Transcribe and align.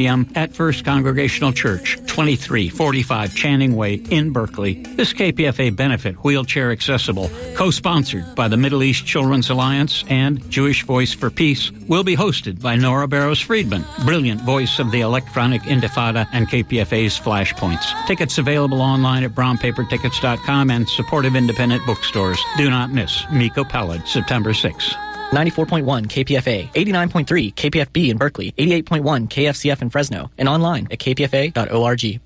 at 0.00 0.54
First 0.54 0.84
Congregational 0.84 1.52
Church, 1.52 1.96
2345 1.96 3.34
Channing 3.34 3.74
Way 3.74 3.94
in 3.94 4.30
Berkeley. 4.30 4.84
This 4.94 5.12
KPFA 5.12 5.74
benefit, 5.74 6.14
wheelchair 6.22 6.70
accessible, 6.70 7.28
co-sponsored 7.56 8.36
by 8.36 8.46
the 8.46 8.56
Middle 8.56 8.84
East 8.84 9.04
Children's 9.04 9.50
Alliance 9.50 10.04
and 10.06 10.48
Jewish 10.48 10.84
Voice 10.84 11.12
for 11.12 11.30
Peace, 11.30 11.72
will 11.88 12.04
be 12.04 12.14
hosted 12.14 12.62
by 12.62 12.76
Nora 12.76 13.08
Barrows 13.08 13.40
Friedman, 13.40 13.84
brilliant 14.04 14.40
voice 14.42 14.78
of 14.78 14.92
the 14.92 15.00
electronic 15.00 15.62
intifada 15.62 16.28
and 16.32 16.46
KPFA's 16.46 17.18
flashpoints. 17.18 18.06
Tickets 18.06 18.38
available 18.38 18.80
online 18.80 19.24
at 19.24 19.32
brownpapertickets.com 19.32 20.70
and 20.70 20.88
supportive 20.88 21.34
independent 21.34 21.84
bookstores. 21.86 22.40
Do 22.56 22.70
not 22.70 22.92
miss 22.92 23.24
Miko 23.32 23.64
Peled, 23.64 24.06
September 24.06 24.52
6th. 24.52 25.07
94.1 25.30 26.06
KPFA, 26.06 26.68
89.3 26.72 27.54
KPFB 27.54 28.10
in 28.10 28.16
Berkeley, 28.16 28.52
88.1 28.52 29.28
KFCF 29.28 29.82
in 29.82 29.90
Fresno, 29.90 30.30
and 30.38 30.48
online 30.48 30.88
at 30.90 30.98
kpfa.org. 30.98 32.20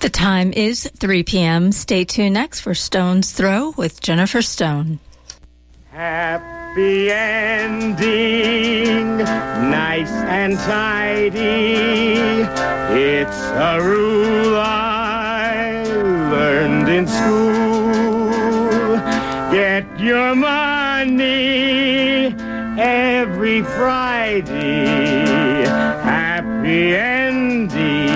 The 0.00 0.10
time 0.10 0.52
is 0.52 0.90
3 0.96 1.22
p.m. 1.24 1.72
Stay 1.72 2.04
tuned 2.04 2.34
next 2.34 2.60
for 2.60 2.74
Stone's 2.74 3.32
Throw 3.32 3.72
with 3.76 4.00
Jennifer 4.00 4.42
Stone. 4.42 4.98
Happy 5.90 7.10
ending, 7.10 9.16
nice 9.16 10.10
and 10.10 10.56
tidy. 10.58 12.42
It's 12.94 13.36
a 13.36 13.80
rule 13.82 14.56
I 14.56 15.82
learned 16.30 16.88
in 16.88 17.06
school. 17.08 18.26
Get 19.52 19.86
your 19.98 20.34
money 20.34 21.75
every 23.22 23.62
Friday. 23.62 25.64
Happy 26.14 26.94
endings 26.94 28.12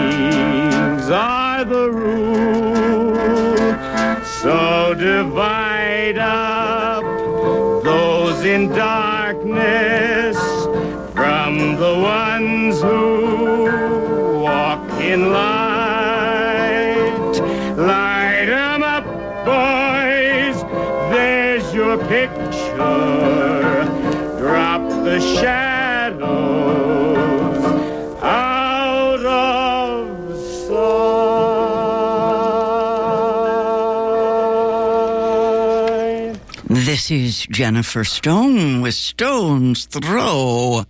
are 1.11 1.65
the 1.65 1.91
rule. 1.91 3.17
So 4.43 4.95
divide 4.95 6.19
up 6.19 7.03
those 7.83 8.45
in 8.45 8.69
darkness 8.69 10.37
from 11.15 11.53
the 11.85 11.95
ones 12.19 12.75
who 12.83 13.09
walk 14.49 14.87
in 15.13 15.21
light. 15.33 17.35
Light 17.93 18.49
'em 18.65 18.83
up, 18.97 19.07
boys. 19.51 20.57
There's 21.13 21.67
your 21.75 21.97
picture. 22.15 23.10
Shadows 25.21 26.25
out 28.23 29.25
of 29.27 30.37
sight. 30.67 31.21
This 36.69 37.11
is 37.11 37.47
Jennifer 37.51 38.05
Stone 38.05 38.81
with 38.81 38.95
Stone's 38.95 39.85
Throw. 39.85 40.87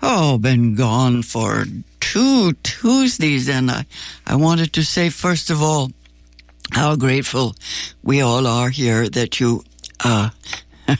Oh, 0.00 0.38
been 0.38 0.76
gone 0.76 1.22
for 1.22 1.64
two 1.98 2.52
Tuesdays, 2.62 3.48
and 3.48 3.70
I, 3.70 3.84
I 4.26 4.36
wanted 4.36 4.72
to 4.74 4.84
say, 4.84 5.10
first 5.10 5.50
of 5.50 5.60
all, 5.60 5.90
how 6.70 6.94
grateful 6.94 7.56
we 8.02 8.20
all 8.20 8.46
are 8.46 8.70
here 8.70 9.08
that 9.08 9.40
you, 9.40 9.64
uh, 10.04 10.30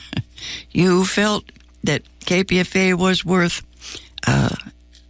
you 0.71 1.05
felt 1.05 1.45
that 1.83 2.03
KPFA 2.21 2.97
was 2.97 3.25
worth, 3.25 3.63
uh, 4.27 4.55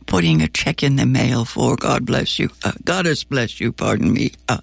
putting 0.06 0.42
a 0.42 0.48
check 0.48 0.84
in 0.84 0.96
the 0.96 1.06
mail 1.06 1.46
for. 1.46 1.76
God 1.76 2.06
bless 2.06 2.40
you. 2.40 2.50
Uh, 2.64 2.74
God 2.84 3.06
has 3.06 3.24
blessed 3.24 3.60
you, 3.60 3.72
pardon 3.72 4.12
me. 4.14 4.32
Uh, 4.48 4.60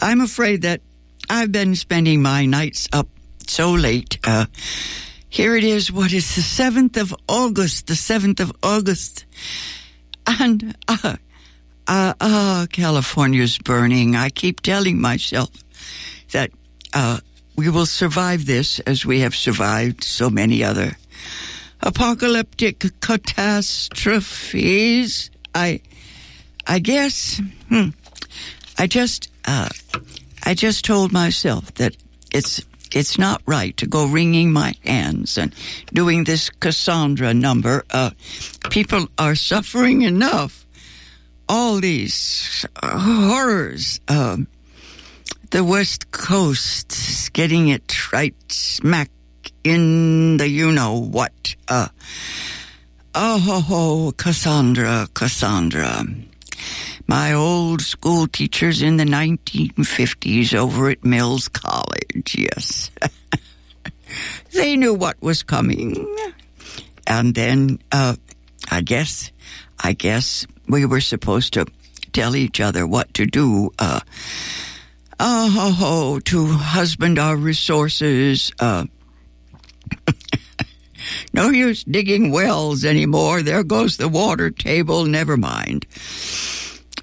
I'm 0.00 0.20
afraid 0.20 0.62
that 0.62 0.80
I've 1.28 1.52
been 1.52 1.74
spending 1.74 2.22
my 2.22 2.46
nights 2.46 2.88
up 2.92 3.08
so 3.46 3.72
late. 3.72 4.18
Uh, 4.24 4.46
here 5.28 5.54
it 5.54 5.64
is, 5.64 5.92
what 5.92 6.12
is 6.12 6.34
the 6.34 6.42
7th 6.42 7.00
of 7.00 7.14
August, 7.28 7.86
the 7.86 7.94
7th 7.94 8.40
of 8.40 8.52
August. 8.62 9.26
And, 10.26 10.76
uh, 10.88 11.16
uh, 11.86 12.14
uh, 12.20 12.66
California's 12.70 13.58
burning. 13.58 14.16
I 14.16 14.30
keep 14.30 14.60
telling 14.60 15.00
myself 15.00 15.50
that, 16.32 16.50
uh, 16.92 17.20
we 17.56 17.68
will 17.68 17.86
survive 17.86 18.46
this 18.46 18.80
as 18.80 19.04
we 19.04 19.20
have 19.20 19.36
survived 19.36 20.02
so 20.02 20.30
many 20.30 20.64
other 20.64 20.96
apocalyptic 21.80 23.00
catastrophes. 23.00 25.30
I, 25.54 25.80
I 26.66 26.78
guess, 26.78 27.40
hmm, 27.68 27.88
I 28.78 28.86
just, 28.86 29.30
uh, 29.44 29.68
I 30.44 30.54
just 30.54 30.84
told 30.84 31.12
myself 31.12 31.74
that 31.74 31.96
it's 32.32 32.62
it's 32.92 33.18
not 33.18 33.42
right 33.46 33.76
to 33.76 33.86
go 33.86 34.06
wringing 34.06 34.52
my 34.52 34.74
hands 34.84 35.38
and 35.38 35.54
doing 35.92 36.24
this 36.24 36.50
Cassandra 36.50 37.32
number. 37.32 37.84
Uh, 37.90 38.10
people 38.70 39.06
are 39.18 39.34
suffering 39.34 40.02
enough. 40.02 40.66
All 41.48 41.80
these 41.80 42.66
horrors. 42.82 44.00
Um, 44.08 44.48
the 45.50 45.64
West 45.64 46.10
Coast 46.10 46.92
is 46.92 47.28
getting 47.28 47.68
it 47.68 48.12
right 48.12 48.34
smack 48.48 49.10
in 49.64 50.36
the 50.36 50.48
you 50.48 50.72
know 50.72 51.00
what. 51.00 51.54
Uh, 51.68 51.88
oh, 53.14 53.38
ho, 53.38 53.60
ho, 53.60 54.12
Cassandra, 54.12 55.08
Cassandra 55.14 56.04
my 57.10 57.32
old 57.32 57.82
school 57.82 58.28
teachers 58.28 58.82
in 58.82 58.96
the 58.96 59.04
1950s 59.04 60.54
over 60.54 60.90
at 60.90 61.04
Mills 61.04 61.48
College, 61.48 62.36
yes. 62.38 62.92
they 64.52 64.76
knew 64.76 64.94
what 64.94 65.20
was 65.20 65.42
coming. 65.42 66.06
And 67.08 67.34
then, 67.34 67.80
uh, 67.90 68.14
I 68.70 68.82
guess, 68.82 69.32
I 69.82 69.92
guess 69.92 70.46
we 70.68 70.86
were 70.86 71.00
supposed 71.00 71.54
to 71.54 71.66
tell 72.12 72.36
each 72.36 72.60
other 72.60 72.86
what 72.86 73.12
to 73.14 73.26
do, 73.26 73.72
uh, 73.80 73.98
oh, 75.18 75.50
ho, 75.50 75.70
ho, 75.72 76.20
to 76.20 76.46
husband 76.46 77.18
our 77.18 77.34
resources, 77.34 78.52
uh, 78.60 78.84
no 81.32 81.50
use 81.50 81.84
digging 81.84 82.30
wells 82.30 82.84
anymore. 82.84 83.42
There 83.42 83.64
goes 83.64 83.96
the 83.96 84.08
water 84.08 84.50
table. 84.50 85.04
Never 85.04 85.36
mind. 85.36 85.86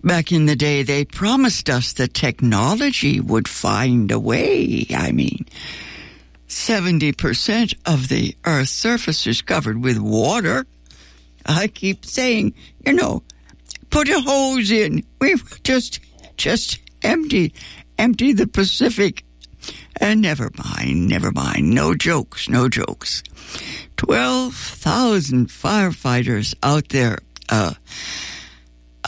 Back 0.04 0.32
in 0.32 0.46
the 0.46 0.56
day, 0.56 0.84
they 0.84 1.06
promised 1.06 1.70
us 1.70 1.94
that 1.94 2.14
technology 2.14 3.20
would 3.20 3.48
find 3.48 4.12
a 4.12 4.20
way. 4.20 4.86
I 4.96 5.12
mean, 5.12 5.46
70% 6.48 7.76
of 7.86 8.08
the 8.08 8.36
Earth's 8.46 8.72
surface 8.72 9.28
is 9.28 9.42
covered 9.42 9.84
with 9.84 9.98
water. 9.98 10.66
I 11.46 11.68
keep 11.68 12.06
saying, 12.06 12.54
you 12.86 12.94
know, 12.94 13.24
put 13.90 14.10
a 14.10 14.20
hose 14.20 14.72
in. 14.72 15.04
We 15.20 15.36
just, 15.64 16.00
just 16.38 16.80
empty, 17.02 17.54
empty 17.98 18.34
the 18.34 18.48
Pacific. 18.48 19.24
And 20.00 20.22
never 20.22 20.52
mind, 20.56 21.08
never 21.08 21.32
mind. 21.32 21.72
No 21.74 21.96
jokes, 21.96 22.48
no 22.50 22.70
jokes. 22.70 23.24
12,000 23.98 25.48
firefighters 25.50 26.54
out 26.62 26.90
there, 26.90 27.18
uh, 27.50 27.74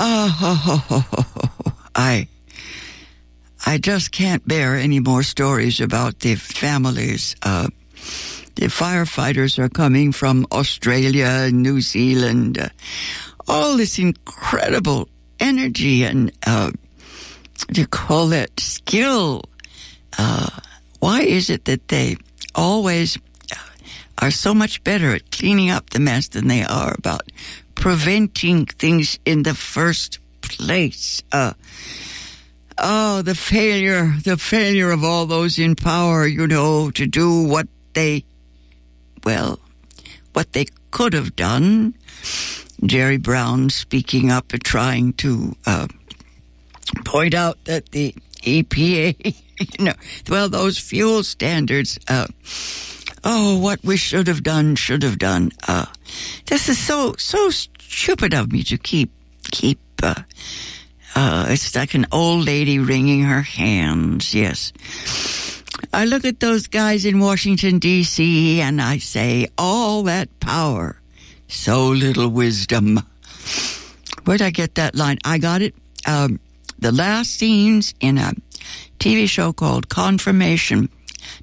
Oh, 0.01 1.05
I, 1.95 2.27
I 3.65 3.77
just 3.77 4.11
can't 4.11 4.47
bear 4.47 4.75
any 4.75 5.01
more 5.01 5.23
stories 5.23 5.81
about 5.81 6.19
the 6.19 6.35
families. 6.35 7.35
Uh, 7.43 7.67
the 8.55 8.67
firefighters 8.67 9.59
are 9.59 9.67
coming 9.67 10.13
from 10.13 10.47
Australia, 10.53 11.49
New 11.51 11.81
Zealand, 11.81 12.57
uh, 12.57 12.69
all 13.47 13.75
this 13.75 13.99
incredible 13.99 15.09
energy 15.39 16.03
and, 16.05 16.31
uh, 16.47 16.71
you 17.73 17.85
call 17.85 18.27
that 18.27 18.57
skill. 18.57 19.43
Uh, 20.17 20.49
why 20.99 21.21
is 21.21 21.49
it 21.49 21.65
that 21.65 21.87
they 21.87 22.17
always 22.55 23.17
are 24.21 24.31
so 24.31 24.53
much 24.53 24.83
better 24.83 25.15
at 25.15 25.31
cleaning 25.31 25.69
up 25.69 25.89
the 25.89 25.99
mess 25.99 26.27
than 26.27 26.47
they 26.47 26.63
are 26.63 26.93
about 26.97 27.31
preventing 27.75 28.65
things 28.65 29.17
in 29.25 29.43
the 29.43 29.53
first 29.53 30.19
place. 30.41 31.23
Uh, 31.31 31.53
oh, 32.77 33.21
the 33.21 33.35
failure, 33.35 34.13
the 34.23 34.37
failure 34.37 34.91
of 34.91 35.03
all 35.03 35.25
those 35.25 35.57
in 35.57 35.75
power, 35.75 36.27
you 36.27 36.47
know, 36.47 36.91
to 36.91 37.05
do 37.05 37.43
what 37.43 37.67
they, 37.93 38.25
well, 39.23 39.59
what 40.33 40.51
they 40.53 40.65
could 40.91 41.13
have 41.13 41.35
done. 41.35 41.95
Jerry 42.83 43.17
Brown 43.17 43.69
speaking 43.69 44.31
up 44.31 44.53
and 44.53 44.63
trying 44.63 45.13
to 45.13 45.55
uh, 45.65 45.87
point 47.05 47.33
out 47.33 47.63
that 47.65 47.91
the 47.91 48.15
EPA, 48.43 49.35
you 49.79 49.85
know, 49.85 49.93
well, 50.29 50.49
those 50.49 50.77
fuel 50.77 51.23
standards, 51.23 51.99
uh, 52.07 52.27
oh, 53.23 53.57
what 53.59 53.83
we 53.83 53.97
should 53.97 54.27
have 54.27 54.43
done, 54.43 54.75
should 54.75 55.03
have 55.03 55.17
done. 55.17 55.51
Uh, 55.67 55.85
this 56.45 56.69
is 56.69 56.77
so, 56.77 57.15
so 57.17 57.49
stupid 57.49 58.33
of 58.33 58.51
me 58.51 58.63
to 58.63 58.77
keep 58.77 59.11
keep. 59.43 59.79
Uh, 60.01 60.15
uh, 61.15 61.47
it's 61.49 61.75
like 61.75 61.95
an 61.95 62.05
old 62.11 62.45
lady 62.45 62.79
wringing 62.79 63.23
her 63.23 63.41
hands. 63.41 64.33
Yes. 64.33 64.71
I 65.91 66.05
look 66.05 66.23
at 66.25 66.39
those 66.39 66.67
guys 66.67 67.05
in 67.05 67.19
Washington, 67.19 67.79
D.C., 67.79 68.61
and 68.61 68.81
I 68.81 68.99
say, 68.99 69.47
all 69.57 70.03
that 70.03 70.39
power, 70.39 71.01
so 71.47 71.87
little 71.87 72.29
wisdom. 72.29 72.99
Where'd 74.25 74.41
I 74.41 74.51
get 74.51 74.75
that 74.75 74.93
line? 74.93 75.17
I 75.25 75.39
got 75.39 75.61
it. 75.61 75.73
Um, 76.05 76.39
the 76.79 76.91
last 76.91 77.31
scenes 77.31 77.93
in 77.99 78.17
a 78.17 78.33
TV 78.99 79.27
show 79.27 79.53
called 79.53 79.89
Confirmation 79.89 80.89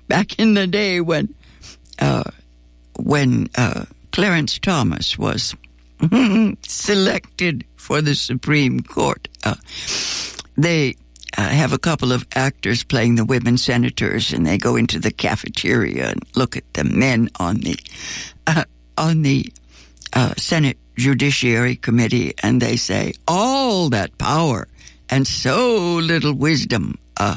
back 0.09 0.39
in 0.39 0.55
the 0.55 0.67
day 0.67 1.01
when, 1.01 1.35
uh, 1.99 2.25
when, 2.99 3.49
uh, 3.57 3.85
Clarence 4.13 4.59
Thomas 4.59 5.19
was 5.19 5.55
selected 6.63 7.65
for 7.77 8.01
the 8.01 8.15
Supreme 8.15 8.81
Court. 8.81 9.29
Uh, 9.45 9.57
they 10.57 10.97
uh, 11.37 11.49
have 11.49 11.75
a 11.75 11.79
couple 11.79 12.13
of 12.13 12.27
actors 12.35 12.83
playing 12.83 13.17
the 13.17 13.25
women 13.25 13.59
senators, 13.59 14.33
and 14.33 14.47
they 14.47 14.57
go 14.57 14.77
into 14.77 14.99
the 14.99 15.11
cafeteria 15.11 16.09
and 16.11 16.23
look 16.35 16.57
at 16.57 16.73
the 16.73 16.85
men 16.85 17.29
on 17.39 17.57
the 17.57 17.79
uh, 18.47 18.65
on 18.97 19.21
the 19.21 19.53
uh, 20.15 20.33
Senate 20.39 20.79
Judiciary 20.97 21.77
Committee, 21.77 22.33
and 22.43 22.63
they 22.63 22.77
say, 22.77 23.13
"All 23.29 23.91
that 23.91 24.17
power 24.17 24.67
and 25.09 25.27
so 25.27 25.97
little 25.97 26.33
wisdom." 26.33 26.99
Uh, 27.17 27.37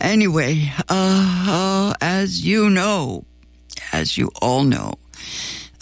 anyway, 0.00 0.72
uh, 0.88 1.94
as 2.00 2.44
you 2.44 2.70
know, 2.70 3.24
as 3.92 4.18
you 4.18 4.30
all 4.40 4.64
know, 4.64 4.94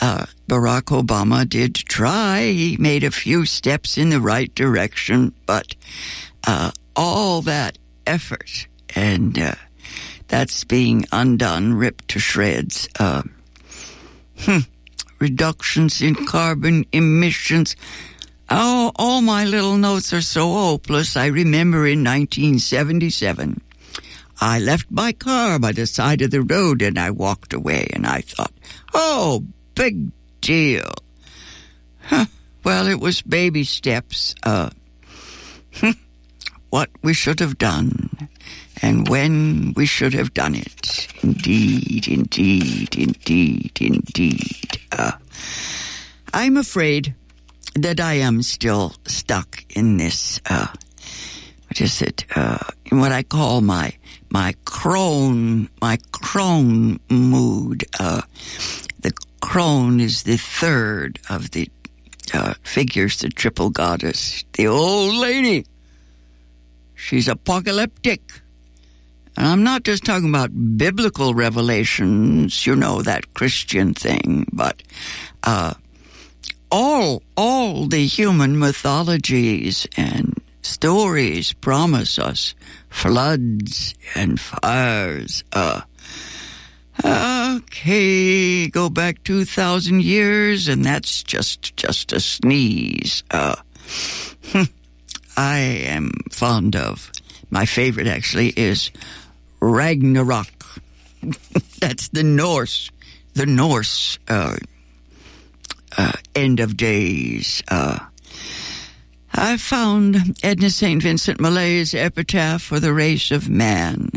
uh, 0.01 0.27
Barack 0.49 1.03
Obama 1.03 1.49
did 1.49 1.75
try. 1.75 2.43
He 2.43 2.77
made 2.79 3.05
a 3.05 3.11
few 3.11 3.45
steps 3.45 3.99
in 3.99 4.11
the 4.11 4.21
right 4.21 4.55
direction, 4.55 5.33
but 5.47 5.75
uh, 6.47 6.71
all 6.95 7.43
that 7.43 7.79
effort 8.07 8.69
and 8.95 9.39
uh, 9.39 9.55
that's 10.29 10.65
being 10.65 11.05
undone, 11.13 11.75
ripped 11.75 12.09
to 12.09 12.19
shreds. 12.19 12.89
Uh, 12.99 13.23
hmm, 14.41 14.59
reductions 15.19 16.01
in 16.01 16.15
carbon 16.15 16.87
emissions. 16.93 17.77
Oh, 18.51 18.93
all 18.97 19.21
my 19.21 19.45
little 19.45 19.77
notes 19.77 20.13
are 20.13 20.23
so 20.23 20.53
hopeless. 20.53 21.17
I 21.17 21.27
remember 21.27 21.87
in 21.87 22.03
1977, 22.03 23.61
I 24.41 24.59
left 24.59 24.91
my 24.91 25.13
car 25.13 25.59
by 25.59 25.73
the 25.73 25.87
side 25.87 26.23
of 26.23 26.31
the 26.31 26.43
road 26.43 26.81
and 26.81 26.99
I 26.99 27.11
walked 27.11 27.53
away 27.53 27.89
and 27.93 28.07
I 28.07 28.23
thought, 28.23 28.53
oh, 28.95 29.45
big 29.75 30.11
deal. 30.41 30.91
Huh. 32.03 32.27
Well, 32.65 32.87
it 32.87 33.01
was 33.01 33.21
baby 33.21 33.65
steps. 33.65 34.35
Uh, 34.43 34.71
what 36.71 36.91
we 37.03 37.13
should 37.13 37.41
have 37.41 37.59
done 37.59 38.29
and 38.83 39.09
when 39.09 39.73
we 39.77 39.87
should 39.87 40.15
have 40.15 40.33
done 40.35 40.55
it. 40.55 41.09
Indeed, 41.23 42.09
indeed, 42.09 42.97
indeed, 42.97 43.73
indeed. 43.81 44.81
Uh, 44.93 45.13
I'm 46.33 46.57
afraid 46.57 47.15
that 47.75 48.01
I 48.01 48.15
am 48.15 48.43
still 48.43 48.95
stuck 49.07 49.65
in 49.71 49.97
this, 49.97 50.41
uh, 50.49 50.69
what 51.69 51.81
is 51.81 52.03
it, 52.03 52.25
uh, 52.37 52.59
in 52.87 53.01
what 53.01 53.13
I 53.13 53.23
call 53.23 53.61
my, 53.61 53.93
my 54.31 54.55
crone, 54.65 55.69
my 55.81 55.99
crone 56.13 57.01
mood. 57.11 57.85
Uh, 57.99 58.23
the 59.01 59.13
crone 59.41 60.01
is 60.01 60.25
the 60.25 60.37
third 60.37 61.19
of 61.31 61.51
the 61.53 61.71
uh, 62.35 62.55
figures, 62.63 63.21
the 63.21 63.29
triple 63.29 63.71
goddess, 63.71 64.45
the 64.55 64.67
old 64.67 65.15
lady 65.17 65.65
She's 66.99 67.29
apocalyptic. 67.29 68.21
And 69.37 69.47
I'm 69.47 69.63
not 69.63 69.85
just 69.85 70.05
talking 70.05 70.29
about 70.29 70.51
biblical 70.77 71.33
revelations, 71.33 72.67
you 72.67 72.75
know, 72.75 73.03
that 73.03 73.35
Christian 73.35 73.95
thing, 73.95 74.47
but 74.53 74.83
uh, 75.45 75.75
all 76.71 77.23
all 77.37 77.87
the 77.87 78.07
human 78.07 78.59
mythologies 78.59 79.87
and 79.97 80.35
stories 80.63 81.53
promise 81.55 82.19
us 82.19 82.55
floods 82.89 83.95
and 84.15 84.39
fires. 84.39 85.45
Uh, 85.53 85.83
okay, 87.05 88.69
go 88.69 88.89
back 88.91 89.23
two 89.25 89.45
thousand 89.45 90.03
years, 90.03 90.69
and 90.69 90.85
that's 90.85 91.23
just 91.23 91.77
just 91.77 92.13
a 92.13 92.21
sneeze. 92.21 93.23
Uh, 93.31 93.57
I 95.37 95.59
am 95.59 96.11
fond 96.31 96.77
of. 96.77 97.13
My 97.51 97.65
favorite 97.65 98.07
actually 98.07 98.49
is 98.49 98.91
Ragnarok. 99.61 100.53
That's 101.81 102.09
the 102.09 102.23
Norse, 102.23 102.91
the 103.35 103.47
Norse 103.47 104.19
uh, 104.29 104.57
uh, 105.99 106.13
end 106.35 106.61
of 106.61 106.77
days. 106.77 107.63
Uh, 107.69 107.99
I 109.35 109.57
found 109.57 110.39
Edna 110.43 110.71
St. 110.71 111.03
Vincent 111.03 111.41
Millay's 111.41 111.95
epitaph 111.95 112.63
for 112.63 112.81
the 112.81 112.95
race 112.95 113.31
of 113.31 113.51
man. 113.51 114.11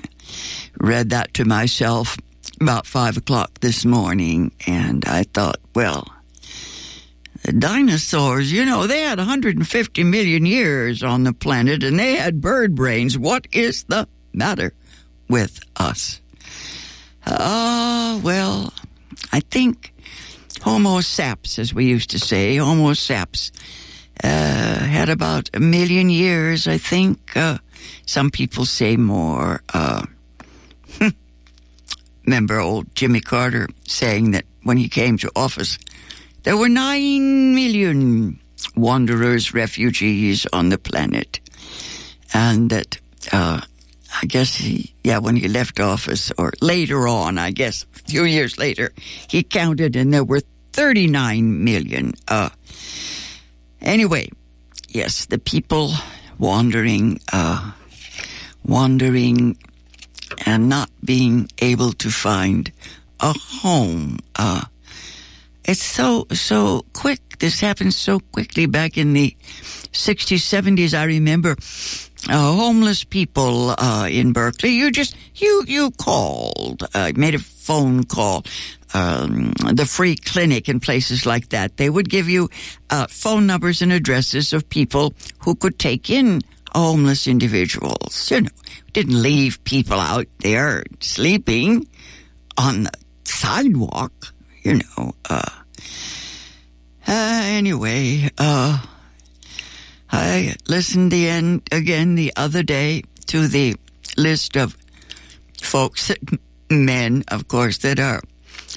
Read 0.79 1.09
that 1.09 1.33
to 1.33 1.45
myself 1.45 2.17
about 2.61 2.85
five 2.85 3.17
o'clock 3.17 3.59
this 3.59 3.83
morning, 3.83 4.51
and 4.67 5.03
I 5.05 5.23
thought, 5.23 5.59
well, 5.75 6.07
the 7.43 7.51
dinosaurs, 7.51 8.51
you 8.51 8.65
know, 8.65 8.85
they 8.85 9.01
had 9.01 9.17
150 9.17 10.03
million 10.03 10.45
years 10.45 11.01
on 11.01 11.23
the 11.23 11.33
planet 11.33 11.83
and 11.83 11.99
they 11.99 12.15
had 12.15 12.39
bird 12.39 12.75
brains. 12.75 13.17
What 13.17 13.47
is 13.51 13.83
the 13.85 14.07
matter 14.31 14.73
with 15.27 15.59
us? 15.75 16.21
Uh, 17.25 18.19
well, 18.23 18.71
I 19.31 19.39
think 19.39 19.90
Homo 20.61 21.01
saps, 21.01 21.57
as 21.59 21.73
we 21.73 21.85
used 21.85 22.09
to 22.11 22.19
say, 22.19 22.57
Homo 22.57 22.93
saps, 22.93 23.51
uh, 24.23 24.27
had 24.27 25.09
about 25.09 25.49
a 25.53 25.59
million 25.59 26.09
years, 26.09 26.67
I 26.67 26.77
think. 26.77 27.35
Uh, 27.35 27.57
some 28.05 28.29
people 28.29 28.65
say 28.65 28.97
more. 28.97 29.61
Uh, 29.73 30.05
remember 32.25 32.59
old 32.59 32.93
Jimmy 32.95 33.21
Carter 33.21 33.67
saying 33.87 34.31
that 34.31 34.45
when 34.63 34.77
he 34.77 34.89
came 34.89 35.17
to 35.17 35.31
office, 35.35 35.79
there 36.43 36.57
were 36.57 36.69
nine 36.69 37.55
million 37.55 38.39
wanderers, 38.75 39.53
refugees 39.53 40.45
on 40.53 40.69
the 40.69 40.77
planet. 40.77 41.39
And 42.33 42.69
that, 42.69 42.99
uh, 43.31 43.61
I 44.21 44.25
guess 44.25 44.55
he, 44.55 44.93
yeah, 45.03 45.19
when 45.19 45.35
he 45.35 45.47
left 45.47 45.79
office 45.79 46.31
or 46.37 46.51
later 46.61 47.07
on, 47.07 47.37
I 47.37 47.51
guess 47.51 47.85
a 47.95 47.99
few 47.99 48.23
years 48.23 48.57
later, 48.57 48.91
he 49.29 49.43
counted 49.43 49.95
and 49.95 50.13
there 50.13 50.23
were 50.23 50.41
39 50.73 51.63
million. 51.63 52.13
Uh, 52.27 52.49
anyway, 53.81 54.29
yes, 54.89 55.25
the 55.25 55.37
people 55.37 55.93
wandering, 56.37 57.19
uh, 57.31 57.71
wandering 58.65 59.57
and 60.45 60.69
not 60.69 60.89
being 61.03 61.49
able 61.59 61.93
to 61.93 62.09
find 62.09 62.71
a 63.19 63.33
home, 63.33 64.17
uh, 64.35 64.63
it's 65.63 65.83
so, 65.83 66.25
so 66.31 66.85
quick. 66.93 67.19
This 67.39 67.59
happened 67.59 67.93
so 67.93 68.19
quickly 68.19 68.65
back 68.65 68.97
in 68.97 69.13
the 69.13 69.35
60s, 69.93 70.39
70s. 70.39 70.97
I 70.97 71.03
remember 71.03 71.55
uh, 72.29 72.55
homeless 72.55 73.03
people 73.03 73.71
uh, 73.71 74.07
in 74.09 74.33
Berkeley. 74.33 74.71
You 74.71 74.91
just, 74.91 75.15
you, 75.35 75.63
you 75.67 75.91
called, 75.91 76.83
uh, 76.93 77.11
made 77.15 77.35
a 77.35 77.39
phone 77.39 78.03
call. 78.03 78.43
Um, 78.93 79.53
the 79.71 79.85
free 79.85 80.17
clinic 80.17 80.67
and 80.67 80.81
places 80.81 81.25
like 81.25 81.47
that. 81.49 81.77
They 81.77 81.89
would 81.89 82.09
give 82.09 82.27
you 82.27 82.49
uh, 82.89 83.07
phone 83.09 83.47
numbers 83.47 83.81
and 83.81 83.93
addresses 83.93 84.51
of 84.51 84.67
people 84.67 85.13
who 85.39 85.55
could 85.55 85.79
take 85.79 86.09
in 86.09 86.41
homeless 86.75 87.25
individuals. 87.25 88.29
You 88.29 88.41
know, 88.41 88.49
didn't 88.91 89.21
leave 89.21 89.63
people 89.63 89.97
out 89.97 90.27
there 90.39 90.83
sleeping 90.99 91.87
on 92.57 92.83
the 92.83 92.91
sidewalk 93.23 94.33
you 94.63 94.75
know, 94.75 95.13
uh, 95.29 95.49
uh 97.07 97.41
anyway, 97.45 98.29
uh, 98.37 98.83
I 100.11 100.55
listened 100.67 101.11
the 101.11 101.29
end 101.29 101.67
again 101.71 102.15
the 102.15 102.33
other 102.35 102.63
day 102.63 103.03
to 103.27 103.47
the 103.47 103.75
list 104.17 104.57
of 104.57 104.77
folks, 105.61 106.11
men, 106.69 107.23
of 107.29 107.47
course, 107.47 107.77
that 107.79 107.99
are 107.99 108.21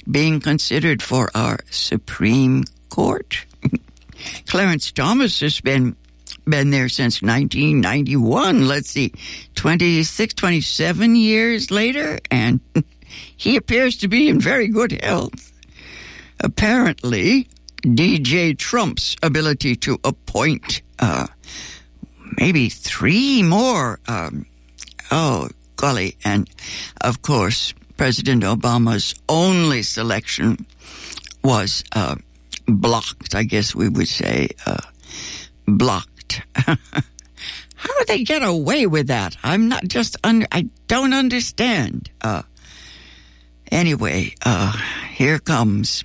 being 0.09 0.39
considered 0.39 1.01
for 1.01 1.29
our 1.35 1.59
Supreme 1.69 2.63
Court. 2.89 3.45
Clarence 4.47 4.91
Thomas 4.91 5.39
has 5.41 5.59
been 5.61 5.95
been 6.47 6.69
there 6.69 6.89
since 6.89 7.23
1991. 7.23 8.67
Let's 8.67 8.91
see, 8.91 9.11
26, 9.55 10.35
27 10.35 11.15
years 11.15 11.71
later, 11.71 12.19
and 12.29 12.59
he 13.35 13.55
appears 13.55 13.97
to 13.97 14.07
be 14.07 14.29
in 14.29 14.39
very 14.39 14.67
good 14.67 14.91
health 15.03 15.51
apparently, 16.39 17.47
DJ 17.81 18.57
Trump's 18.57 19.15
ability 19.21 19.75
to 19.77 19.99
appoint 20.03 20.81
uh, 20.99 21.27
maybe 22.37 22.69
three 22.69 23.43
more. 23.43 23.99
Um, 24.07 24.45
oh, 25.11 25.49
golly. 25.75 26.17
And 26.23 26.49
of 27.01 27.21
course, 27.21 27.73
President 27.97 28.43
Obama's 28.43 29.15
only 29.29 29.83
selection 29.83 30.65
was 31.43 31.83
uh, 31.93 32.15
blocked, 32.67 33.35
I 33.35 33.43
guess 33.43 33.75
we 33.75 33.89
would 33.89 34.07
say. 34.07 34.49
Uh, 34.65 34.77
blocked. 35.67 36.41
How 36.55 37.99
do 37.99 38.05
they 38.07 38.23
get 38.23 38.41
away 38.41 38.87
with 38.87 39.07
that? 39.07 39.37
I'm 39.43 39.69
not 39.69 39.83
just 39.87 40.17
under, 40.23 40.47
I 40.51 40.69
don't 40.87 41.13
understand. 41.13 42.09
Uh, 42.21 42.41
anyway, 43.71 44.33
uh, 44.43 44.75
here 45.11 45.39
comes 45.39 46.03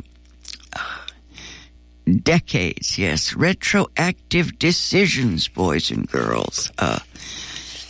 decades, 2.18 2.98
yes, 2.98 3.34
retroactive 3.34 4.58
decisions, 4.58 5.48
boys 5.48 5.90
and 5.90 6.08
girls. 6.10 6.70
Uh, 6.78 6.98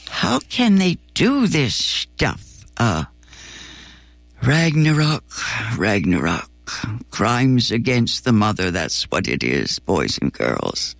how 0.08 0.40
can 0.40 0.76
they 0.76 0.98
do 1.14 1.46
this 1.46 1.74
stuff? 1.74 2.64
Uh, 2.76 3.04
Ragnarok, 4.42 5.24
Ragnarok, 5.76 6.50
crimes 7.10 7.70
against 7.70 8.24
the 8.24 8.32
mother, 8.32 8.70
that's 8.70 9.04
what 9.04 9.28
it 9.28 9.42
is, 9.42 9.78
boys 9.78 10.18
and 10.18 10.32
girls 10.32 10.94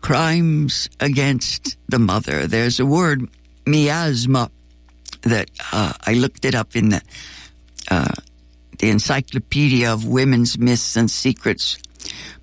crimes 0.00 0.88
against 1.00 1.76
the 1.88 1.98
mother. 1.98 2.46
There's 2.46 2.80
a 2.80 2.86
word, 2.86 3.28
miasma, 3.66 4.50
that 5.22 5.50
uh, 5.72 5.92
I 6.06 6.14
looked 6.14 6.44
it 6.44 6.54
up 6.54 6.76
in 6.76 6.90
the 6.90 7.02
uh, 7.90 8.14
the 8.78 8.90
Encyclopedia 8.90 9.92
of 9.92 10.06
Women's 10.06 10.58
Myths 10.58 10.96
and 10.96 11.10
Secrets. 11.10 11.78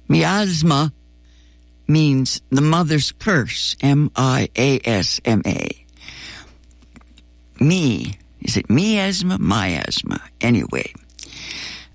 Miasma 0.07 0.93
means 1.87 2.41
the 2.49 2.61
mother's 2.61 3.11
curse. 3.11 3.75
M 3.81 4.11
I 4.15 4.49
A 4.55 4.79
S 4.83 5.19
M 5.25 5.41
A. 5.45 5.85
Me. 7.59 8.17
Is 8.41 8.57
it 8.57 8.69
miasma? 8.69 9.39
Miasma. 9.39 10.21
Anyway, 10.39 10.93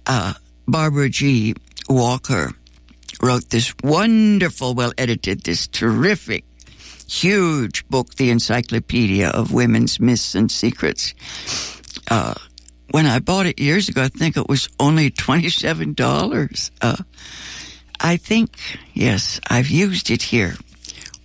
uh, 0.07 0.35
Barbara 0.67 1.09
G. 1.09 1.55
Walker 1.89 2.53
wrote 3.23 3.51
this 3.51 3.73
wonderful, 3.85 4.75
well 4.75 4.93
edited, 4.99 5.43
this 5.43 5.69
terrific, 5.69 6.45
huge 7.09 7.87
book, 7.89 8.15
The 8.17 8.31
Encyclopedia 8.31 9.29
of 9.29 9.53
Women's 9.53 10.01
Myths 10.01 10.35
and 10.35 10.51
Secrets. 10.51 11.15
Uh, 12.11 12.35
when 12.91 13.07
I 13.07 13.21
bought 13.21 13.47
it 13.47 13.61
years 13.61 13.89
ago, 13.89 14.03
I 14.03 14.09
think 14.09 14.37
it 14.37 14.49
was 14.49 14.69
only 14.81 15.11
$27. 15.11 16.71
Uh, 16.81 16.97
I 18.01 18.17
think, 18.17 18.57
yes, 18.95 19.41
I've 19.49 19.69
used 19.69 20.11
it 20.11 20.23
here 20.23 20.57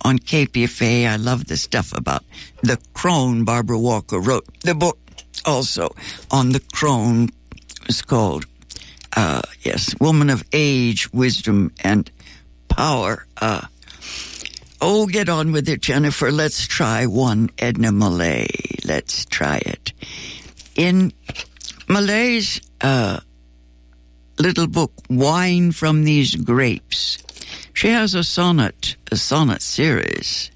on 0.02 0.18
KPFA. 0.18 1.08
I 1.08 1.16
love 1.16 1.46
the 1.46 1.56
stuff 1.56 1.96
about 1.96 2.22
the 2.62 2.78
crone. 2.92 3.44
Barbara 3.44 3.78
Walker 3.78 4.18
wrote 4.20 4.46
the 4.60 4.74
book 4.74 4.98
also 5.44 5.94
on 6.30 6.50
the 6.50 6.60
crone. 6.74 7.30
It 7.80 7.86
was 7.86 8.02
called 8.02 8.46
uh, 9.16 9.40
yes, 9.62 9.94
woman 10.00 10.28
of 10.28 10.44
age, 10.52 11.10
wisdom, 11.12 11.72
and 11.82 12.10
power. 12.68 13.26
Uh, 13.40 13.62
oh, 14.80 15.06
get 15.06 15.28
on 15.28 15.52
with 15.52 15.68
it, 15.68 15.80
Jennifer. 15.80 16.30
Let's 16.30 16.66
try 16.66 17.06
one 17.06 17.48
Edna 17.58 17.90
Millay. 17.90 18.48
Let's 18.84 19.24
try 19.24 19.62
it. 19.64 19.92
In 20.76 21.12
Millay's 21.88 22.60
uh, 22.82 23.20
little 24.38 24.66
book, 24.66 24.92
Wine 25.08 25.72
from 25.72 26.04
These 26.04 26.36
Grapes, 26.36 27.18
she 27.72 27.88
has 27.88 28.14
a 28.14 28.24
sonnet, 28.24 28.96
a 29.12 29.16
sonnet 29.16 29.62
series. 29.62 30.50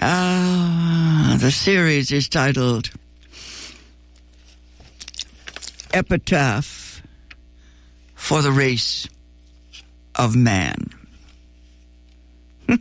Uh, 0.00 1.36
the 1.36 1.50
series 1.50 2.10
is 2.10 2.28
titled 2.28 2.90
Epitaph 5.92 7.02
for 8.14 8.40
the 8.40 8.52
race 8.52 9.06
of 10.14 10.34
man. 10.34 10.88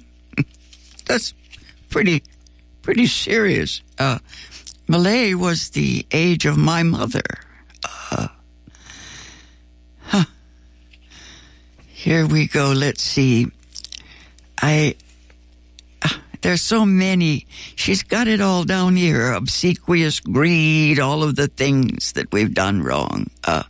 That's 1.06 1.34
pretty, 1.90 2.24
pretty 2.82 3.08
serious. 3.08 3.82
Uh, 4.00 4.20
Millay 4.88 5.34
was 5.34 5.72
the 5.72 6.06
age 6.12 6.46
of 6.46 6.58
my 6.58 6.84
mother. 6.84 7.24
Here 12.02 12.26
we 12.26 12.48
go. 12.48 12.72
Let's 12.72 13.04
see. 13.04 13.46
I, 14.60 14.96
uh, 16.02 16.10
there's 16.42 16.62
so 16.62 16.84
many. 16.84 17.46
She's 17.76 18.02
got 18.02 18.28
it 18.28 18.42
all 18.42 18.64
down 18.64 18.96
here. 18.96 19.32
Obsequious 19.34 20.20
greed, 20.20 21.00
all 21.00 21.22
of 21.22 21.36
the 21.36 21.48
things 21.48 22.14
that 22.14 22.32
we've 22.32 22.54
done 22.54 22.82
wrong. 22.82 23.28
Uh, 23.44 23.64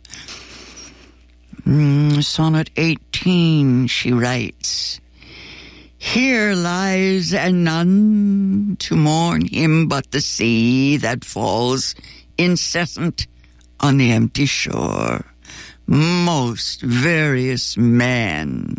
Mm, 1.66 2.24
sonnet 2.24 2.70
18, 2.76 3.86
she 3.86 4.10
writes, 4.10 5.00
Here 5.96 6.54
lies 6.54 7.32
and 7.32 7.62
none 7.62 8.76
to 8.80 8.96
mourn 8.96 9.46
him 9.46 9.86
but 9.86 10.10
the 10.10 10.20
sea 10.20 10.96
that 10.96 11.24
falls 11.24 11.94
incessant 12.36 13.28
on 13.78 13.98
the 13.98 14.10
empty 14.10 14.46
shore. 14.46 15.24
Most 15.86 16.82
various 16.82 17.76
man, 17.76 18.76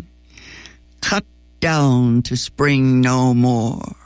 cut 1.00 1.24
down 1.60 2.22
to 2.22 2.36
spring 2.36 3.00
no 3.00 3.34
more. 3.34 3.96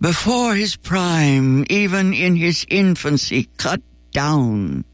Before 0.00 0.54
his 0.54 0.76
prime, 0.76 1.64
even 1.70 2.12
in 2.12 2.36
his 2.36 2.66
infancy, 2.68 3.48
cut 3.56 3.80
down 4.12 4.84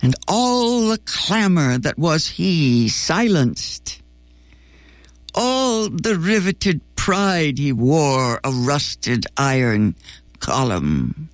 and 0.00 0.14
all 0.26 0.88
the 0.88 0.98
clamor 0.98 1.78
that 1.78 1.98
was 1.98 2.28
he 2.28 2.88
silenced. 2.88 4.00
All 5.34 5.88
the 5.88 6.16
riveted 6.16 6.80
pride 6.96 7.58
he 7.58 7.72
wore, 7.72 8.40
a 8.44 8.50
rusted 8.50 9.26
iron 9.36 9.94
column, 10.40 11.28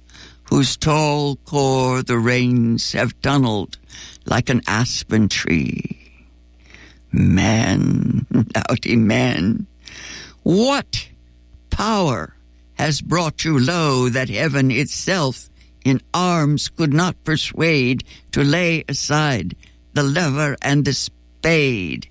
whose 0.44 0.76
tall 0.76 1.36
core 1.36 2.02
the 2.02 2.18
rains 2.18 2.92
have 2.92 3.20
tunneled 3.20 3.78
like 4.26 4.48
an 4.48 4.60
aspen 4.66 5.28
tree. 5.28 6.12
Man, 7.12 8.26
doughty 8.52 8.96
man, 8.96 9.66
what 10.42 11.08
power 11.70 12.34
has 12.74 13.00
brought 13.00 13.44
you 13.44 13.58
low 13.58 14.08
that 14.08 14.28
heaven 14.28 14.70
itself 14.70 15.48
in 15.84 16.00
arms 16.12 16.68
could 16.68 16.92
not 16.92 17.22
persuade 17.24 18.04
to 18.32 18.42
lay 18.42 18.84
aside 18.88 19.54
the 19.92 20.02
lever 20.02 20.56
and 20.62 20.84
the 20.84 20.92
spade 20.92 22.08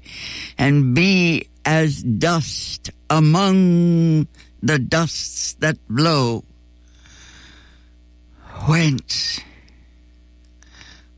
and 0.58 0.96
be 0.96 1.48
as 1.66 2.04
dust 2.04 2.92
among 3.10 4.28
the 4.62 4.80
dusts 4.80 5.54
that 5.56 5.78
blow. 5.90 6.44
Whence? 8.68 9.40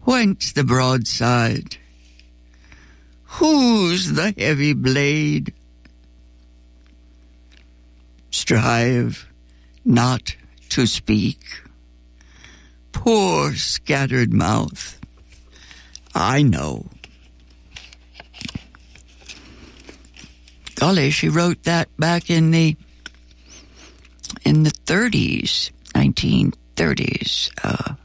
Whence 0.02 0.52
the 0.52 0.64
broadside? 0.64 1.78
Whose 3.24 4.14
the 4.14 4.34
heavy 4.38 4.74
blade? 4.74 5.54
Strive 8.32 9.28
not 9.84 10.36
to 10.70 10.86
speak 10.86 11.66
poor 13.06 13.54
scattered 13.54 14.34
mouth. 14.34 15.00
I 16.16 16.42
know. 16.42 16.88
Golly, 20.74 21.12
she 21.12 21.30
wrote 21.30 21.62
that 21.64 21.88
back 22.00 22.32
in 22.32 22.50
the 22.50 22.75
in 24.44 24.64
the 24.64 24.72
30s, 24.72 25.70
1930s. 26.75 27.50
Uh, 27.63 27.96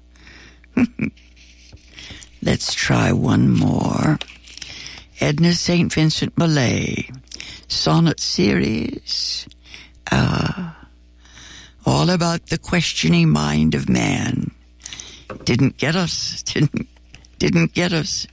let's 2.42 2.72
try 2.74 3.12
one 3.12 3.50
more. 3.50 4.18
Edna 5.20 5.52
St. 5.52 5.92
Vincent 5.92 6.36
Millay, 6.38 7.10
sonnet 7.68 8.20
series. 8.20 9.46
Uh, 10.10 10.72
all 11.86 12.10
about 12.10 12.46
the 12.46 12.58
questioning 12.58 13.28
mind 13.28 13.74
of 13.74 13.88
man 13.88 14.50
didn't 15.44 15.76
get 15.76 15.96
us, 15.96 16.42
didn't, 16.46 16.88
didn't 17.38 17.72
get 17.72 17.92
us 17.92 18.26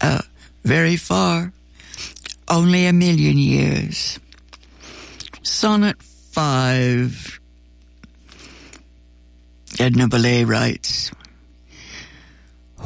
uh, 0.00 0.22
very 0.64 0.96
far. 0.96 1.52
Only 2.48 2.86
a 2.86 2.92
million 2.92 3.38
years. 3.38 4.18
Sonnet 5.42 6.02
5. 6.02 7.41
Edna 9.80 10.06
Millay 10.06 10.44
writes, 10.44 11.10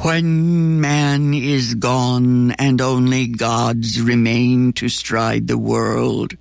When 0.03 0.81
man 0.81 1.35
is 1.35 1.75
gone 1.75 2.53
and 2.53 2.81
only 2.81 3.27
gods 3.27 4.01
remain 4.01 4.73
to 4.75 4.89
stride 4.89 5.49
the 5.49 5.59
world, 5.59 6.37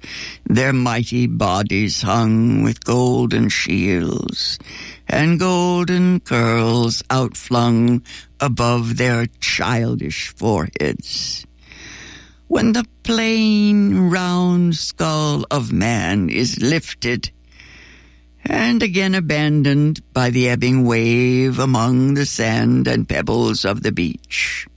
their 0.45 0.71
mighty 0.71 1.25
bodies 1.25 2.03
hung 2.03 2.61
with 2.61 2.85
golden 2.85 3.49
shields 3.49 4.59
and 5.07 5.39
golden 5.39 6.19
curls 6.19 7.01
outflung 7.09 8.03
above 8.39 8.97
their 8.97 9.25
childish 9.39 10.29
foreheads. 10.35 11.45
When 12.47 12.73
the 12.73 12.85
plain 13.03 14.09
round 14.09 14.75
skull 14.75 15.45
of 15.49 15.73
man 15.73 16.29
is 16.29 16.61
lifted 16.61 17.31
and 18.45 18.83
again 18.83 19.15
abandoned 19.15 20.01
by 20.13 20.29
the 20.29 20.47
ebbing 20.47 20.85
wave 20.85 21.59
among 21.59 22.13
the 22.13 22.25
sand 22.25 22.87
and 22.87 23.09
pebbles 23.09 23.65
of 23.65 23.81
the 23.81 23.91
beach. 23.91 24.67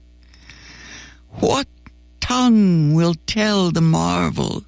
What 1.39 1.67
tongue 2.19 2.93
will 2.93 3.15
tell 3.27 3.71
the 3.71 3.81
marvel 3.81 4.63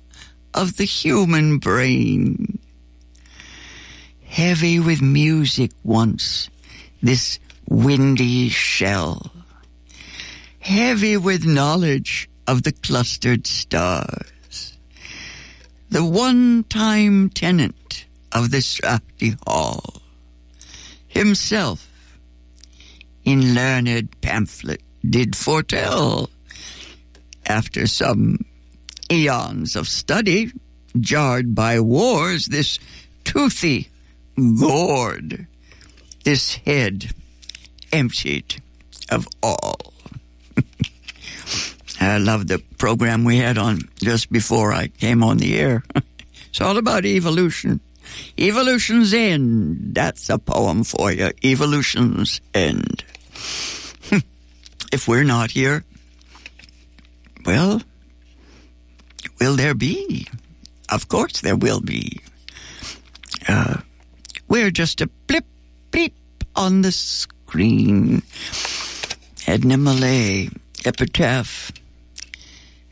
of 0.54 0.78
the 0.78 0.86
human 0.86 1.58
brain? 1.58 2.60
Heavy 4.24 4.80
with 4.80 5.02
music 5.02 5.72
once, 5.84 6.50
this 7.02 7.40
windy 7.68 8.50
shell. 8.50 9.32
Heavy 10.60 11.18
with 11.18 11.46
knowledge 11.46 12.30
of 12.48 12.64
the 12.64 12.72
clustered 12.72 13.48
stars. 13.48 14.78
The 15.90 16.06
one-time 16.06 17.30
tenant 17.30 17.76
of 18.32 18.52
the 18.52 18.80
draughty 18.82 19.36
hall. 19.46 20.02
Himself, 21.08 21.88
in 23.24 23.54
learned 23.54 24.22
pamphlet, 24.22 24.82
did 25.08 25.36
foretell, 25.36 26.30
after 27.46 27.88
some 27.88 28.46
eons 29.12 29.76
of 29.76 29.88
study, 29.88 30.52
jarred 31.00 31.54
by 31.54 31.80
wars, 31.80 32.46
this 32.48 32.80
toothy 33.24 33.90
gourd, 34.36 35.48
this 36.24 36.56
head 36.56 37.12
emptied 37.92 38.62
of 39.10 39.28
all. 39.44 39.94
I 42.00 42.18
love 42.18 42.48
the 42.48 42.60
program 42.78 43.24
we 43.24 43.38
had 43.38 43.58
on 43.58 43.82
just 43.96 44.32
before 44.32 44.74
I 44.74 44.88
came 44.88 45.24
on 45.24 45.38
the 45.38 45.60
air. 45.60 45.84
it's 46.50 46.62
all 46.62 46.78
about 46.78 47.06
evolution. 47.06 47.80
Evolution's 48.40 49.14
End. 49.14 49.94
That's 49.94 50.30
a 50.30 50.38
poem 50.38 50.84
for 50.84 51.12
you. 51.12 51.32
Evolution's 51.44 52.42
End. 52.54 53.04
if 54.92 55.08
we're 55.08 55.24
not 55.24 55.52
here, 55.52 55.84
well, 57.46 57.82
will 59.40 59.56
there 59.56 59.74
be? 59.76 60.28
Of 60.90 61.08
course 61.08 61.42
there 61.42 61.56
will 61.56 61.82
be. 61.82 62.22
Uh, 63.48 63.78
we're 64.48 64.72
just 64.72 65.02
a 65.02 65.08
blip, 65.28 65.46
bleep 65.92 66.14
on 66.56 66.82
the 66.82 66.92
screen. 66.92 68.22
Edna 69.48 69.78
Millay, 69.78 70.50
Epitaph. 70.86 71.72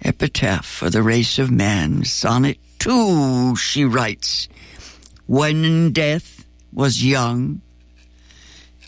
Epitaph 0.02 0.66
for 0.66 0.90
the 0.90 1.04
race 1.04 1.38
of 1.38 1.52
man. 1.52 2.06
Sonnet 2.06 2.58
2, 2.80 3.56
she 3.58 3.84
writes 3.84 4.48
when 5.30 5.92
death 5.92 6.44
was 6.74 7.06
young 7.06 7.62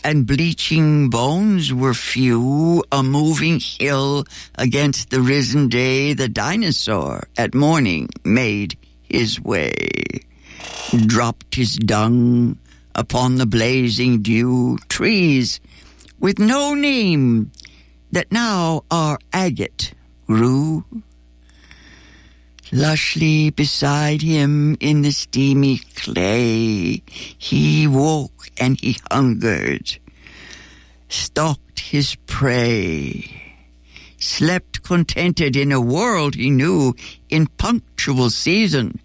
and 0.02 0.26
bleaching 0.26 1.08
bones 1.08 1.72
were 1.72 1.94
few, 1.94 2.82
a 2.90 3.00
moving 3.00 3.60
hill 3.60 4.24
against 4.56 5.10
the 5.10 5.20
risen 5.20 5.68
day, 5.68 6.12
the 6.14 6.28
dinosaur 6.28 7.28
at 7.38 7.54
morning 7.54 8.08
made 8.24 8.76
his 9.04 9.40
way, 9.40 9.78
dropped 11.06 11.54
his 11.54 11.76
dung 11.76 12.58
upon 12.96 13.36
the 13.36 13.46
blazing 13.46 14.20
dew, 14.20 14.76
trees 14.88 15.60
with 16.18 16.40
no 16.40 16.74
name 16.74 17.52
that 18.10 18.32
now 18.32 18.82
are 18.90 19.20
agate 19.32 19.94
grew 20.26 20.84
Lushly 22.72 23.54
beside 23.54 24.22
him 24.22 24.78
in 24.80 25.02
the 25.02 25.12
steamy 25.12 25.76
clay, 25.94 27.02
he 27.36 27.86
woke 27.86 28.48
and 28.56 28.80
he 28.80 28.96
hungered, 29.10 29.98
stalked 31.10 31.80
his 31.80 32.14
prey, 32.26 33.58
slept 34.18 34.82
contented 34.82 35.54
in 35.54 35.70
a 35.70 35.82
world 35.82 36.34
he 36.34 36.48
knew 36.48 36.94
in 37.28 37.46
punctual 37.58 38.30
season, 38.30 38.98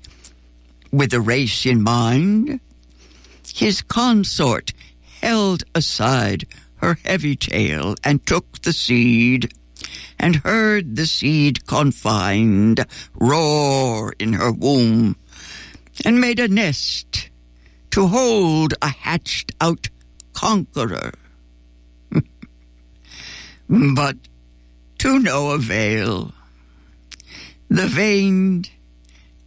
with 0.89 1.13
a 1.13 1.19
race 1.19 1.65
in 1.65 1.83
mind. 1.83 2.61
His 3.53 3.81
consort 3.81 4.71
held 5.21 5.65
aside 5.75 6.47
her 6.77 6.97
heavy 7.03 7.35
tail 7.35 7.95
and 8.01 8.25
took 8.25 8.61
the 8.61 8.71
seed 8.71 9.51
and 10.19 10.37
heard 10.37 10.95
the 10.95 11.05
seed 11.05 11.65
confined 11.67 12.85
roar 13.13 14.13
in 14.19 14.33
her 14.33 14.51
womb, 14.51 15.15
and 16.05 16.21
made 16.21 16.39
a 16.39 16.47
nest 16.47 17.29
to 17.91 18.07
hold 18.07 18.73
a 18.81 18.89
hatched 18.89 19.53
out 19.59 19.89
conqueror. 20.33 21.11
but 23.69 24.17
to 24.99 25.19
no 25.19 25.51
avail. 25.51 26.33
The 27.69 27.87
veined 27.87 28.69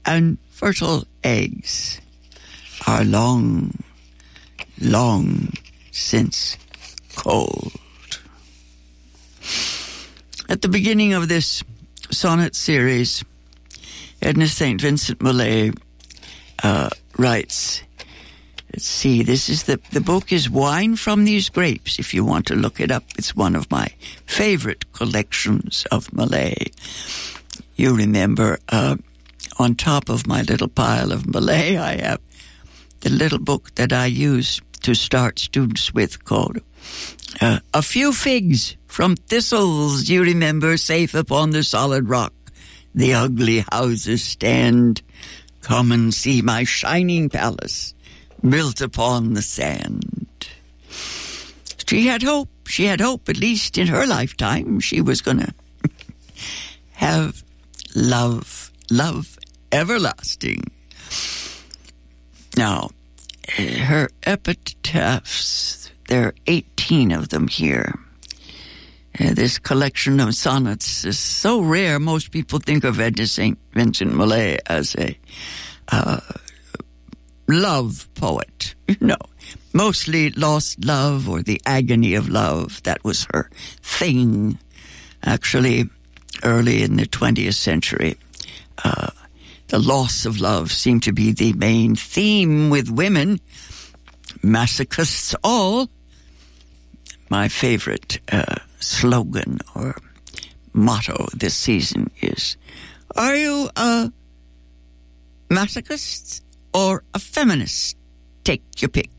and 0.04 0.38
fertile 0.50 1.04
eggs 1.24 2.00
are 2.86 3.04
long, 3.04 3.82
long 4.80 5.52
since 5.90 6.56
cold. 7.16 7.79
At 10.50 10.62
the 10.62 10.68
beginning 10.68 11.12
of 11.12 11.28
this 11.28 11.62
sonnet 12.10 12.56
series, 12.56 13.24
Edna 14.20 14.48
St. 14.48 14.80
Vincent 14.80 15.22
Millay 15.22 15.70
uh, 16.64 16.90
writes, 17.16 17.84
Let's 18.72 18.84
see, 18.84 19.22
this 19.22 19.48
is 19.48 19.62
the, 19.62 19.78
the 19.92 20.00
book 20.00 20.32
is 20.32 20.50
Wine 20.50 20.96
from 20.96 21.24
These 21.24 21.50
Grapes, 21.50 22.00
if 22.00 22.12
you 22.12 22.24
want 22.24 22.46
to 22.46 22.56
look 22.56 22.80
it 22.80 22.90
up. 22.90 23.04
It's 23.16 23.36
one 23.36 23.54
of 23.54 23.70
my 23.70 23.94
favorite 24.26 24.92
collections 24.92 25.86
of 25.92 26.12
Millay. 26.12 26.72
You 27.76 27.94
remember, 27.94 28.58
uh, 28.70 28.96
on 29.60 29.76
top 29.76 30.08
of 30.08 30.26
my 30.26 30.42
little 30.42 30.66
pile 30.66 31.12
of 31.12 31.32
Millay, 31.32 31.76
I 31.76 31.98
have 31.98 32.20
the 33.02 33.10
little 33.10 33.38
book 33.38 33.72
that 33.76 33.92
I 33.92 34.06
use 34.06 34.60
to 34.82 34.94
start 34.96 35.38
students 35.38 35.94
with 35.94 36.24
called 36.24 36.58
uh, 37.40 37.60
A 37.72 37.82
Few 37.82 38.12
Figs 38.12 38.76
from 38.86 39.16
thistles, 39.16 40.08
you 40.08 40.22
remember, 40.22 40.76
safe 40.76 41.14
upon 41.14 41.50
the 41.50 41.62
solid 41.62 42.08
rock, 42.08 42.32
the 42.94 43.14
ugly 43.14 43.64
houses 43.70 44.22
stand. 44.22 45.02
Come 45.62 45.92
and 45.92 46.12
see 46.12 46.42
my 46.42 46.64
shining 46.64 47.28
palace 47.28 47.94
built 48.46 48.80
upon 48.80 49.34
the 49.34 49.42
sand. 49.42 50.48
She 51.86 52.06
had 52.06 52.22
hope. 52.22 52.48
She 52.66 52.84
had 52.84 53.00
hope, 53.00 53.28
at 53.28 53.36
least 53.36 53.76
in 53.78 53.88
her 53.88 54.06
lifetime, 54.06 54.80
she 54.80 55.00
was 55.00 55.22
going 55.22 55.38
to 55.40 55.52
have 56.92 57.42
love, 57.94 58.70
love 58.90 59.38
everlasting. 59.72 60.62
Now, 62.56 62.90
her 63.56 64.08
epitaphs, 64.22 65.90
there 66.08 66.26
are 66.26 66.34
18 66.90 67.12
of 67.12 67.28
them 67.28 67.46
here. 67.46 67.94
Uh, 69.20 69.32
this 69.32 69.60
collection 69.60 70.18
of 70.18 70.34
sonnets 70.34 71.04
is 71.04 71.20
so 71.20 71.60
rare. 71.60 72.00
Most 72.00 72.32
people 72.32 72.58
think 72.58 72.82
of 72.82 72.98
Edna 72.98 73.28
St. 73.28 73.56
Vincent 73.74 74.12
Millay 74.12 74.58
as 74.66 74.96
a 74.96 75.16
uh, 75.92 76.20
love 77.48 78.08
poet. 78.14 78.74
No, 79.00 79.16
mostly 79.72 80.30
lost 80.30 80.84
love 80.84 81.28
or 81.28 81.42
the 81.42 81.62
agony 81.64 82.16
of 82.16 82.28
love. 82.28 82.82
That 82.82 83.04
was 83.04 83.24
her 83.32 83.48
thing. 83.82 84.58
Actually, 85.22 85.84
early 86.42 86.82
in 86.82 86.96
the 86.96 87.06
20th 87.06 87.54
century, 87.54 88.16
uh, 88.82 89.10
the 89.68 89.78
loss 89.78 90.26
of 90.26 90.40
love 90.40 90.72
seemed 90.72 91.04
to 91.04 91.12
be 91.12 91.30
the 91.30 91.52
main 91.52 91.94
theme 91.94 92.68
with 92.68 92.90
women. 92.90 93.38
Masochists 94.42 95.36
all. 95.44 95.88
My 97.30 97.48
favorite 97.48 98.18
uh, 98.32 98.56
slogan 98.80 99.60
or 99.76 99.96
motto 100.72 101.28
this 101.32 101.54
season 101.54 102.10
is 102.20 102.56
Are 103.16 103.36
you 103.36 103.70
a 103.76 104.12
masochist 105.48 106.42
or 106.74 107.04
a 107.14 107.20
feminist? 107.20 107.96
Take 108.42 108.62
your 108.82 108.88
pick. 108.88 109.10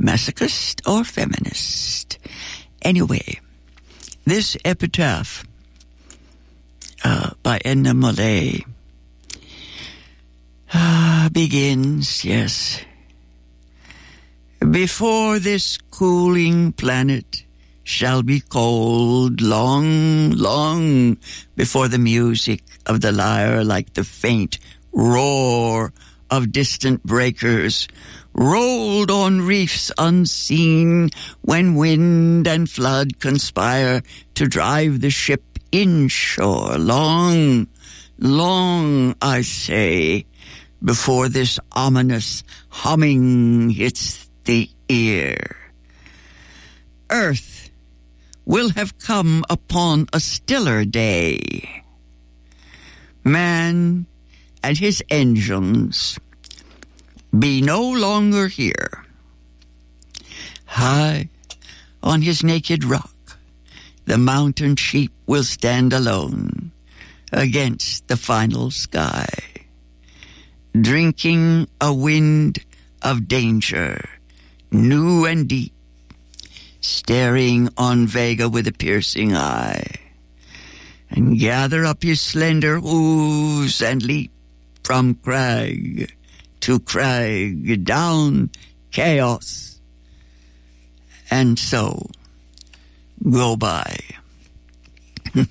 Masochist 0.00 0.80
or 0.88 1.04
feminist? 1.04 2.18
Anyway, 2.80 3.40
this 4.24 4.56
epitaph 4.64 5.44
uh, 7.04 7.30
by 7.42 7.60
Edna 7.62 7.92
Millay 7.92 8.64
uh, 10.72 11.28
begins, 11.28 12.24
yes. 12.24 12.80
Before 14.58 15.38
this 15.38 15.78
cooling 15.78 16.72
planet 16.72 17.44
shall 17.84 18.24
be 18.24 18.40
cold, 18.40 19.40
long, 19.40 20.32
long 20.32 21.16
before 21.54 21.86
the 21.86 21.98
music 21.98 22.64
of 22.84 23.00
the 23.00 23.12
lyre, 23.12 23.62
like 23.62 23.94
the 23.94 24.02
faint 24.02 24.58
roar 24.92 25.92
of 26.28 26.50
distant 26.50 27.04
breakers, 27.04 27.86
rolled 28.34 29.12
on 29.12 29.42
reefs 29.42 29.92
unseen 29.96 31.10
when 31.42 31.76
wind 31.76 32.48
and 32.48 32.68
flood 32.68 33.20
conspire 33.20 34.02
to 34.34 34.48
drive 34.48 35.00
the 35.00 35.10
ship 35.10 35.44
inshore. 35.70 36.76
Long, 36.78 37.68
long, 38.18 39.14
I 39.22 39.42
say, 39.42 40.26
before 40.84 41.28
this 41.28 41.60
ominous 41.72 42.42
humming 42.70 43.70
hits 43.70 44.27
the 44.48 44.70
ear. 44.88 45.36
Earth 47.10 47.68
will 48.46 48.70
have 48.70 48.98
come 48.98 49.44
upon 49.50 50.08
a 50.10 50.18
stiller 50.20 50.86
day. 50.86 51.84
Man 53.22 54.06
and 54.62 54.78
his 54.78 55.04
engines 55.10 56.18
be 57.38 57.60
no 57.60 57.92
longer 57.92 58.48
here. 58.48 59.04
High 60.64 61.28
on 62.02 62.22
his 62.22 62.42
naked 62.42 62.84
rock, 62.84 63.36
the 64.06 64.16
mountain 64.16 64.76
sheep 64.76 65.12
will 65.26 65.44
stand 65.44 65.92
alone 65.92 66.72
against 67.34 68.08
the 68.08 68.16
final 68.16 68.70
sky, 68.70 69.28
drinking 70.72 71.68
a 71.82 71.92
wind 71.92 72.64
of 73.02 73.28
danger, 73.28 74.17
new 74.70 75.24
and 75.24 75.48
deep, 75.48 75.72
staring 76.80 77.68
on 77.76 78.06
Vega 78.06 78.48
with 78.48 78.66
a 78.66 78.72
piercing 78.72 79.34
eye, 79.34 79.94
and 81.10 81.38
gather 81.38 81.84
up 81.84 82.04
your 82.04 82.16
slender 82.16 82.80
hooves 82.80 83.80
and 83.80 84.02
leap 84.02 84.32
from 84.82 85.14
crag 85.14 86.12
to 86.60 86.80
crag, 86.80 87.84
down 87.84 88.50
chaos, 88.90 89.80
and 91.30 91.58
so 91.58 92.06
go 93.30 93.56
by. 93.56 93.98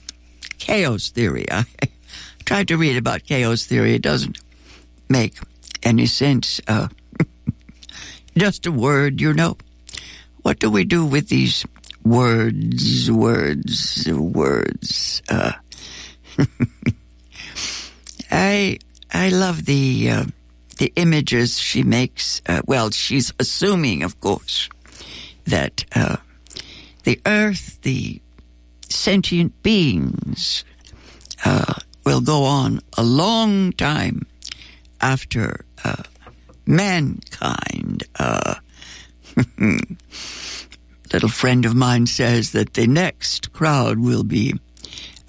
chaos 0.58 1.10
theory. 1.10 1.45
I 1.51 1.65
tried 2.45 2.67
to 2.69 2.77
read 2.77 2.97
about 2.97 3.23
chaos 3.23 3.65
theory. 3.65 3.95
It 3.95 4.01
doesn't 4.01 4.39
make 5.10 5.38
any 5.84 6.06
sense. 6.06 6.60
Uh, 6.67 6.88
just 8.38 8.65
a 8.65 8.71
word, 8.71 9.19
you 9.21 9.34
know. 9.34 9.58
What 10.43 10.60
do 10.60 10.69
we 10.69 10.84
do 10.84 11.06
with 11.06 11.30
these 11.30 11.65
words, 12.04 13.12
words, 13.12 14.08
words? 14.10 15.21
Uh, 15.30 15.54
I 18.32 18.80
I 19.12 19.30
love 19.30 19.65
the 19.65 20.10
uh, 20.10 20.26
the 20.78 20.93
images 20.95 21.60
she 21.60 21.84
makes. 21.84 22.41
Uh, 22.47 22.62
well, 22.65 22.91
she's 22.91 23.34
assuming, 23.39 24.04
of 24.04 24.19
course, 24.21 24.69
that 25.45 25.86
uh, 25.95 26.17
the 27.04 27.19
earth, 27.26 27.82
the 27.82 28.21
sentient 28.89 29.62
beings, 29.63 30.63
uh, 31.43 31.73
will 32.06 32.21
go 32.21 32.43
on 32.43 32.80
a 32.97 33.04
long 33.04 33.71
time 33.73 34.26
after 35.02 35.65
uh, 35.84 36.04
mankind. 36.67 38.03
Uh, 38.19 38.56
little 41.13 41.30
friend 41.30 41.65
of 41.65 41.75
mine 41.75 42.06
says 42.06 42.51
that 42.51 42.73
the 42.73 42.88
next 42.88 43.53
crowd 43.53 43.99
will 43.99 44.23
be 44.23 44.53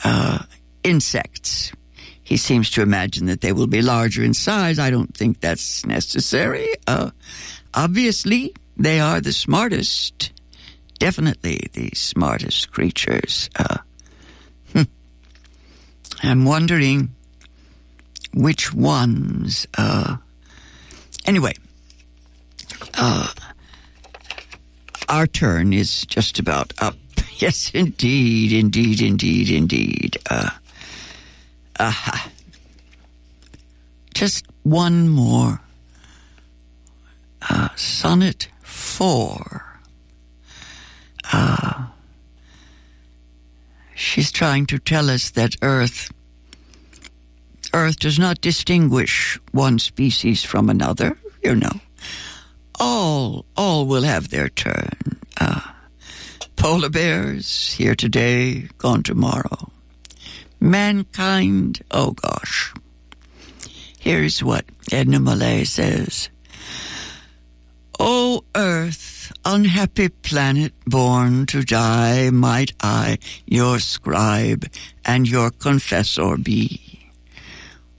uh, 0.05 0.40
insects. 0.83 1.72
He 2.22 2.37
seems 2.37 2.70
to 2.72 2.83
imagine 2.83 3.27
that 3.27 3.40
they 3.40 3.53
will 3.53 3.66
be 3.66 3.81
larger 3.81 4.22
in 4.22 4.35
size. 4.35 4.79
I 4.79 4.90
don't 4.90 5.16
think 5.16 5.40
that's 5.40 5.87
necessary. 5.87 6.68
Uh, 6.87 7.11
obviously, 7.72 8.55
they 8.77 9.01
are 9.01 9.20
the 9.20 9.33
smartest, 9.33 10.33
definitely 10.98 11.68
the 11.72 11.90
smartest 11.94 12.70
creatures. 12.70 13.48
Uh, 13.57 13.79
hmm. 14.72 14.83
I'm 16.22 16.44
wondering 16.44 17.14
which 18.35 18.74
ones. 18.74 19.66
Uh, 19.77 20.18
anyway, 21.29 21.53
uh, 22.95 23.29
our 25.09 25.27
turn 25.27 25.73
is 25.73 26.07
just 26.07 26.38
about 26.38 26.73
up. 26.81 26.97
Yes, 27.41 27.71
indeed, 27.73 28.53
indeed, 28.53 29.01
indeed, 29.01 29.49
indeed. 29.49 30.17
Uh, 30.29 30.51
aha. 31.79 32.29
Just 34.12 34.45
one 34.64 35.09
more. 35.09 35.61
Uh, 37.49 37.69
sonnet 37.77 38.49
four. 38.64 39.79
Uh, 41.33 41.87
she's 43.95 44.33
trying 44.33 44.67
to 44.67 44.81
tell 44.81 45.09
us 45.09 45.31
that 45.31 45.55
Earth, 45.62 46.11
Earth 47.75 47.99
does 47.99 48.19
not 48.19 48.41
distinguish 48.41 49.39
one 49.53 49.79
species 49.79 50.45
from 50.45 50.71
another, 50.71 51.19
you 51.43 51.55
know. 51.55 51.81
All, 52.81 53.45
all 53.57 53.87
will 53.87 54.03
have 54.03 54.31
their 54.31 54.49
turn. 54.49 54.91
Uh, 55.41 55.61
polar 56.57 56.91
bears, 56.91 57.73
here 57.73 57.95
today, 57.95 58.69
gone 58.79 59.03
tomorrow. 59.03 59.71
Mankind, 60.61 61.83
oh 61.91 62.13
gosh. 62.13 62.73
Here's 63.99 64.43
what 64.43 64.65
Edna 64.91 65.21
Millay 65.21 65.65
says. 65.65 66.31
O 68.01 68.45
earth, 68.55 69.33
unhappy 69.45 70.09
planet 70.09 70.73
born 70.87 71.47
to 71.47 71.63
die, 71.63 72.31
might 72.31 72.73
I 72.81 73.19
your 73.45 73.81
scribe 73.81 74.67
and 75.05 75.29
your 75.29 75.51
confessor 75.51 76.37
be? 76.37 76.98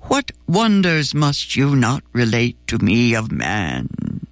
What 0.10 0.32
wonders 0.48 1.14
must 1.14 1.56
you 1.56 1.76
not 1.76 2.04
relate 2.14 2.58
to 2.66 2.80
me 2.80 3.14
of 3.14 3.32
man? 3.32 4.26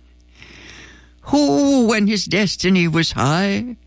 Who, 1.29 1.85
when 1.85 2.07
his 2.07 2.25
destiny 2.25 2.87
was 2.87 3.11
high, 3.11 3.77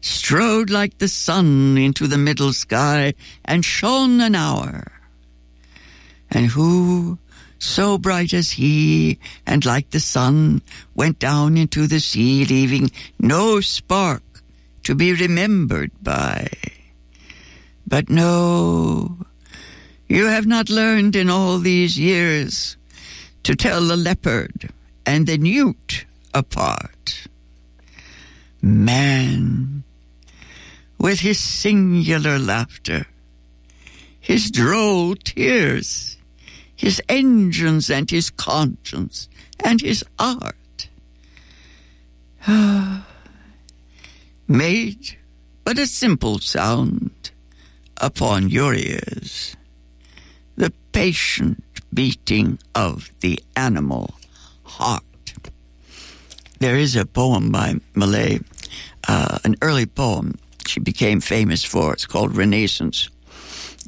strode 0.00 0.70
like 0.70 0.98
the 0.98 1.08
sun 1.08 1.76
into 1.76 2.06
the 2.06 2.18
middle 2.18 2.52
sky 2.52 3.14
and 3.44 3.64
shone 3.64 4.20
an 4.20 4.36
hour. 4.36 4.92
And 6.30 6.46
who, 6.46 7.18
so 7.58 7.98
bright 7.98 8.32
as 8.32 8.52
he, 8.52 9.18
and 9.44 9.66
like 9.66 9.90
the 9.90 9.98
sun, 9.98 10.62
went 10.94 11.18
down 11.18 11.56
into 11.56 11.88
the 11.88 11.98
sea, 11.98 12.44
leaving 12.44 12.92
no 13.18 13.60
spark 13.60 14.22
to 14.84 14.94
be 14.94 15.12
remembered 15.14 15.90
by. 16.00 16.46
But 17.88 18.08
no, 18.08 19.26
you 20.10 20.26
have 20.26 20.44
not 20.44 20.68
learned 20.68 21.14
in 21.14 21.30
all 21.30 21.58
these 21.58 21.96
years 21.96 22.76
to 23.44 23.54
tell 23.54 23.86
the 23.86 23.96
leopard 23.96 24.70
and 25.06 25.28
the 25.28 25.38
newt 25.38 26.04
apart. 26.34 27.28
Man, 28.60 29.84
with 30.98 31.20
his 31.20 31.38
singular 31.38 32.40
laughter, 32.40 33.06
his 34.18 34.50
droll 34.50 35.14
tears, 35.14 36.16
his 36.74 37.00
engines 37.08 37.88
and 37.88 38.10
his 38.10 38.30
conscience 38.30 39.28
and 39.60 39.80
his 39.80 40.04
art. 40.18 40.88
Made 44.48 45.16
but 45.62 45.78
a 45.78 45.86
simple 45.86 46.40
sound 46.40 47.30
upon 47.96 48.48
your 48.48 48.74
ears, 48.74 49.54
the 50.60 50.72
patient 50.92 51.64
beating 51.94 52.58
of 52.74 53.10
the 53.20 53.40
animal 53.56 54.12
heart. 54.62 55.02
There 56.58 56.76
is 56.76 56.96
a 56.96 57.06
poem 57.06 57.50
by 57.50 57.76
Millay, 57.94 58.40
uh, 59.08 59.38
an 59.42 59.56
early 59.62 59.86
poem 59.86 60.38
she 60.66 60.78
became 60.78 61.22
famous 61.22 61.64
for. 61.64 61.94
It's 61.94 62.04
called 62.04 62.36
Renaissance. 62.36 63.08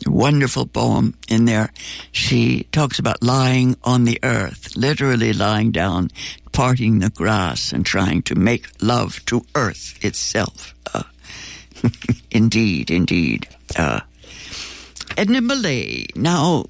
A 0.07 0.11
wonderful 0.11 0.65
poem 0.65 1.15
in 1.29 1.45
there. 1.45 1.71
She 2.11 2.63
talks 2.73 2.99
about 2.99 3.23
lying 3.23 3.77
on 3.85 4.05
the 4.05 4.19
earth, 4.23 4.75
literally 4.75 5.35
lying 5.35 5.73
down, 5.73 6.09
parting 6.53 7.01
the 7.01 7.11
grass 7.11 7.71
and 7.75 7.85
trying 7.85 8.23
to 8.23 8.35
make 8.35 8.67
love 8.81 9.23
to 9.27 9.45
earth 9.55 10.03
itself. 10.03 10.75
Uh, 10.95 11.03
indeed, 12.31 12.91
indeed. 12.91 13.47
Uh, 13.77 14.01
Edna 15.17 15.41
Millay, 15.41 16.07
now 16.15 16.65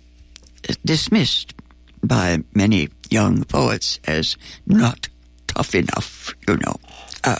dismissed 0.84 1.54
by 2.02 2.38
many 2.54 2.88
young 3.10 3.44
poets 3.44 4.00
as 4.04 4.36
not 4.66 5.08
tough 5.46 5.74
enough, 5.74 6.34
you 6.48 6.56
know. 6.56 6.76
Uh, 7.24 7.38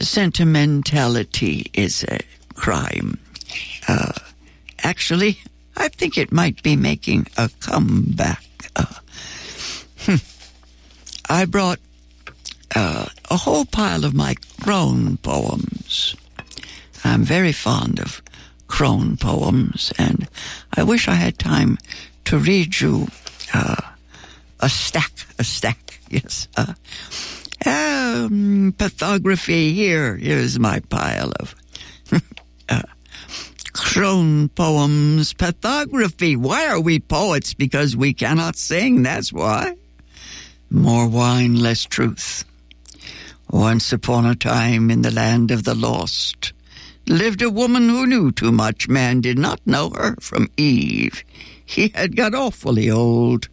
sentimentality 0.00 1.70
is 1.72 2.04
a 2.04 2.20
crime. 2.54 3.18
Uh, 3.88 4.12
actually, 4.82 5.38
I 5.76 5.88
think 5.88 6.18
it 6.18 6.32
might 6.32 6.62
be 6.62 6.76
making 6.76 7.26
a 7.36 7.50
comeback. 7.60 8.44
Uh, 8.76 8.84
hmm. 10.00 10.16
I 11.28 11.44
brought 11.46 11.78
uh, 12.74 13.06
a 13.30 13.36
whole 13.36 13.64
pile 13.64 14.04
of 14.04 14.14
my 14.14 14.34
crone 14.60 15.16
poems. 15.18 16.14
I'm 17.04 17.22
very 17.22 17.52
fond 17.52 18.00
of 18.00 18.22
crone 18.72 19.18
poems, 19.18 19.92
and 19.98 20.26
I 20.74 20.82
wish 20.82 21.06
I 21.06 21.14
had 21.14 21.38
time 21.38 21.76
to 22.24 22.38
read 22.38 22.80
you 22.80 23.06
uh, 23.52 23.76
a 24.60 24.68
stack, 24.70 25.12
a 25.38 25.44
stack, 25.44 26.00
yes. 26.08 26.48
Uh, 26.56 26.72
um, 27.66 28.74
pathography 28.78 29.74
here. 29.74 30.16
Here's 30.16 30.58
my 30.58 30.80
pile 30.88 31.32
of 31.38 31.54
uh, 32.70 32.82
crone 33.74 34.48
poems. 34.48 35.34
Pathography. 35.34 36.34
Why 36.34 36.68
are 36.68 36.80
we 36.80 36.98
poets? 36.98 37.52
Because 37.52 37.94
we 37.94 38.14
cannot 38.14 38.56
sing. 38.56 39.02
That's 39.02 39.34
why. 39.34 39.76
More 40.70 41.06
wine, 41.06 41.56
less 41.56 41.84
truth. 41.84 42.46
Once 43.50 43.92
upon 43.92 44.24
a 44.24 44.34
time 44.34 44.90
in 44.90 45.02
the 45.02 45.10
land 45.10 45.50
of 45.50 45.64
the 45.64 45.74
lost 45.74 46.54
lived 47.06 47.42
a 47.42 47.50
woman 47.50 47.88
who 47.88 48.06
knew 48.06 48.32
too 48.32 48.52
much. 48.52 48.88
Man 48.88 49.20
did 49.20 49.38
not 49.38 49.60
know 49.66 49.90
her 49.90 50.16
from 50.20 50.48
Eve. 50.56 51.24
He 51.64 51.88
had 51.88 52.16
got 52.16 52.34
awfully 52.34 52.90
old. 52.90 53.48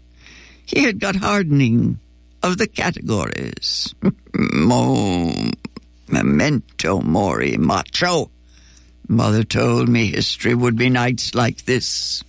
He 0.66 0.84
had 0.84 1.00
got 1.00 1.16
hardening 1.16 2.00
of 2.44 2.58
the 2.58 2.68
categories. 2.68 3.94
Mo, 4.34 5.34
memento 6.08 7.02
mori 7.02 7.58
macho. 7.58 8.30
Mother 9.08 9.44
told 9.44 9.90
me 9.90 10.08
history 10.08 10.54
would 10.54 10.78
be 10.78 10.90
nights 10.90 11.34
like 11.34 11.66
this. 11.66 12.24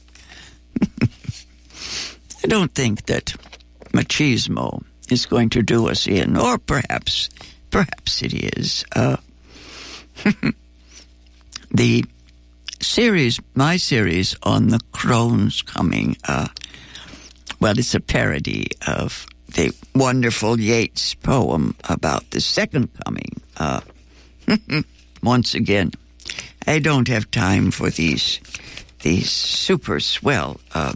I 0.83 2.47
don't 2.47 2.75
think 2.75 3.07
that 3.07 3.35
machismo 3.93 4.83
is 5.11 5.27
going 5.27 5.51
to 5.51 5.63
do 5.63 5.89
us 5.89 6.07
in, 6.07 6.37
or 6.37 6.57
perhaps, 6.57 7.29
perhaps 7.71 8.23
it 8.23 8.33
is. 8.57 8.85
Uh, 8.95 9.17
the 11.71 12.05
series, 12.81 13.41
my 13.55 13.77
series 13.77 14.37
on 14.43 14.69
the 14.69 14.81
crones 14.93 15.63
coming, 15.63 16.17
uh, 16.27 16.49
well, 17.61 17.79
it's 17.79 17.95
a 17.95 18.01
parody 18.01 18.69
of 18.87 19.27
the 19.55 19.75
wonderful 19.95 20.59
Yeats 20.59 21.15
poem 21.15 21.75
about 21.89 22.31
the 22.31 22.41
second 22.41 22.89
coming. 23.05 23.41
Uh, 23.57 23.81
once 25.23 25.55
again, 25.55 25.93
I 26.67 26.79
don't 26.79 27.09
have 27.09 27.31
time 27.31 27.71
for 27.71 27.91
these 27.91 28.41
these 29.03 29.31
super 29.31 29.99
swell 29.99 30.61
uh, 30.75 30.93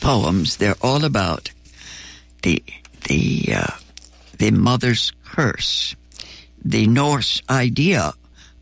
poems. 0.00 0.56
They're 0.56 0.76
all 0.82 1.04
about 1.04 1.50
the 2.42 2.62
the 3.08 3.48
uh, 3.54 3.76
the 4.38 4.50
mother's 4.50 5.12
curse, 5.24 5.94
the 6.64 6.86
Norse 6.86 7.42
idea 7.50 8.12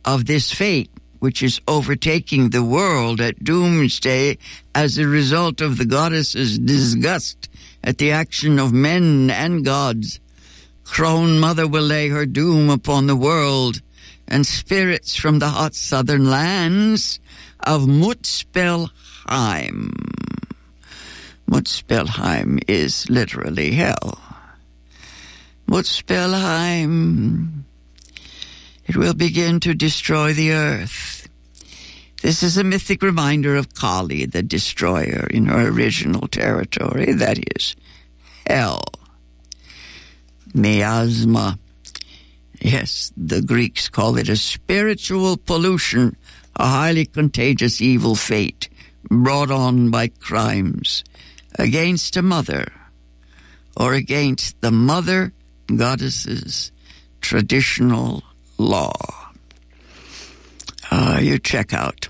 of 0.04 0.26
this 0.26 0.52
fate 0.52 0.90
which 1.18 1.42
is 1.42 1.60
overtaking 1.66 2.50
the 2.50 2.62
world 2.62 3.20
at 3.20 3.42
doomsday 3.42 4.38
as 4.74 4.98
a 4.98 5.06
result 5.06 5.60
of 5.60 5.76
the 5.76 5.84
goddess's 5.84 6.58
disgust 6.58 7.48
at 7.82 7.98
the 7.98 8.10
action 8.12 8.58
of 8.58 8.72
men 8.72 9.30
and 9.30 9.64
gods. 9.64 10.20
Crone 10.84 11.38
Mother 11.38 11.66
will 11.66 11.82
lay 11.82 12.08
her 12.08 12.24
doom 12.24 12.70
upon 12.70 13.06
the 13.06 13.16
world, 13.16 13.82
and 14.26 14.46
spirits 14.46 15.16
from 15.16 15.38
the 15.38 15.48
hot 15.48 15.74
southern 15.74 16.30
lands 16.30 17.18
of 17.60 17.82
Muspelheim. 17.82 18.90
Muspelheim 21.50 22.60
is 22.68 23.08
literally 23.10 23.72
hell. 23.72 24.18
Muspelheim. 25.66 27.64
It 28.88 28.96
will 28.96 29.12
begin 29.12 29.60
to 29.60 29.74
destroy 29.74 30.32
the 30.32 30.52
earth. 30.52 31.28
This 32.22 32.42
is 32.42 32.56
a 32.56 32.64
mythic 32.64 33.02
reminder 33.02 33.54
of 33.54 33.74
Kali, 33.74 34.24
the 34.24 34.42
destroyer, 34.42 35.28
in 35.30 35.44
her 35.46 35.68
original 35.68 36.26
territory, 36.26 37.12
that 37.12 37.38
is, 37.54 37.76
hell. 38.46 38.82
Miasma. 40.54 41.58
Yes, 42.60 43.12
the 43.14 43.42
Greeks 43.42 43.90
call 43.90 44.16
it 44.16 44.30
a 44.30 44.36
spiritual 44.36 45.36
pollution, 45.36 46.16
a 46.56 46.66
highly 46.66 47.04
contagious 47.04 47.82
evil 47.82 48.16
fate 48.16 48.70
brought 49.10 49.50
on 49.50 49.90
by 49.90 50.08
crimes 50.08 51.04
against 51.58 52.16
a 52.16 52.22
mother 52.22 52.72
or 53.76 53.92
against 53.92 54.60
the 54.62 54.70
mother 54.70 55.32
goddess's 55.66 56.72
traditional 57.20 58.24
law. 58.58 58.92
Uh, 60.90 61.18
you 61.22 61.38
check 61.38 61.72
out 61.72 62.08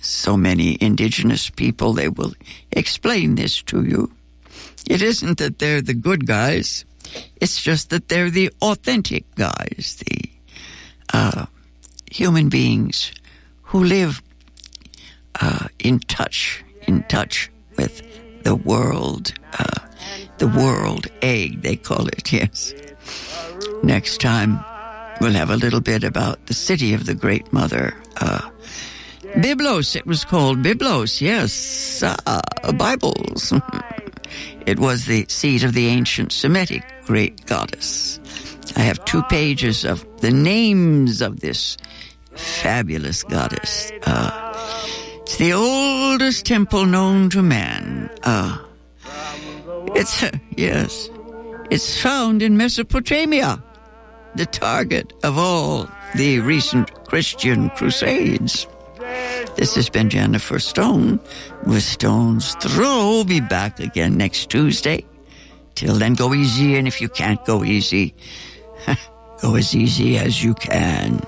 so 0.00 0.36
many 0.36 0.78
indigenous 0.80 1.50
people, 1.50 1.92
they 1.92 2.08
will 2.08 2.32
explain 2.72 3.34
this 3.34 3.62
to 3.62 3.84
you. 3.84 4.10
It 4.88 5.02
isn't 5.02 5.38
that 5.38 5.58
they're 5.58 5.82
the 5.82 5.94
good 5.94 6.26
guys, 6.26 6.84
it's 7.36 7.60
just 7.60 7.90
that 7.90 8.08
they're 8.08 8.30
the 8.30 8.50
authentic 8.62 9.24
guys, 9.34 10.02
the 10.06 10.30
uh, 11.12 11.46
human 12.10 12.48
beings 12.48 13.12
who 13.62 13.84
live 13.84 14.22
uh, 15.40 15.68
in 15.78 16.00
touch, 16.00 16.64
in 16.86 17.02
touch 17.04 17.50
with 17.76 18.02
the 18.42 18.54
world, 18.54 19.32
uh, 19.58 19.86
the 20.38 20.48
world 20.48 21.06
egg, 21.22 21.62
they 21.62 21.76
call 21.76 22.06
it, 22.08 22.32
yes. 22.32 22.72
Next 23.82 24.20
time, 24.20 24.64
we'll 25.20 25.32
have 25.32 25.50
a 25.50 25.56
little 25.56 25.80
bit 25.80 26.04
about 26.04 26.46
the 26.46 26.54
city 26.54 26.94
of 26.94 27.06
the 27.06 27.14
Great 27.14 27.52
Mother. 27.52 27.94
Uh, 28.16 28.50
Byblos, 29.36 29.94
it 29.94 30.06
was 30.06 30.24
called 30.24 30.62
Byblos, 30.62 31.20
yes, 31.20 32.02
uh, 32.02 32.72
Bibles. 32.72 33.52
it 34.66 34.78
was 34.78 35.06
the 35.06 35.26
seat 35.28 35.62
of 35.62 35.72
the 35.72 35.86
ancient 35.86 36.32
Semitic 36.32 36.84
great 37.10 37.44
goddess. 37.46 38.20
I 38.76 38.80
have 38.80 39.04
two 39.04 39.22
pages 39.24 39.84
of 39.84 40.04
the 40.20 40.30
names 40.30 41.20
of 41.20 41.40
this 41.40 41.76
fabulous 42.36 43.24
goddess. 43.24 43.90
Uh, 44.04 44.30
it's 45.22 45.36
the 45.36 45.52
oldest 45.52 46.46
temple 46.46 46.86
known 46.86 47.30
to 47.30 47.42
man. 47.42 48.10
Uh, 48.22 48.58
it's, 49.96 50.24
yes, 50.56 51.10
it's 51.70 52.00
found 52.00 52.42
in 52.42 52.56
Mesopotamia 52.56 53.62
the 54.34 54.46
target 54.46 55.12
of 55.22 55.38
all 55.38 55.88
the 56.14 56.40
recent 56.40 56.92
Christian 57.04 57.70
crusades. 57.70 58.66
This 59.56 59.74
has 59.74 59.88
been 59.88 60.10
Jennifer 60.10 60.58
Stone 60.58 61.20
with 61.66 61.82
Stone's 61.82 62.54
Throw. 62.56 63.24
Be 63.24 63.40
back 63.40 63.80
again 63.80 64.16
next 64.16 64.50
Tuesday. 64.50 65.04
Till 65.74 65.94
then, 65.94 66.14
go 66.14 66.34
easy, 66.34 66.76
and 66.76 66.86
if 66.86 67.00
you 67.00 67.08
can't 67.08 67.44
go 67.44 67.64
easy, 67.64 68.14
go 69.42 69.54
as 69.54 69.74
easy 69.74 70.18
as 70.18 70.42
you 70.42 70.54
can. 70.54 71.20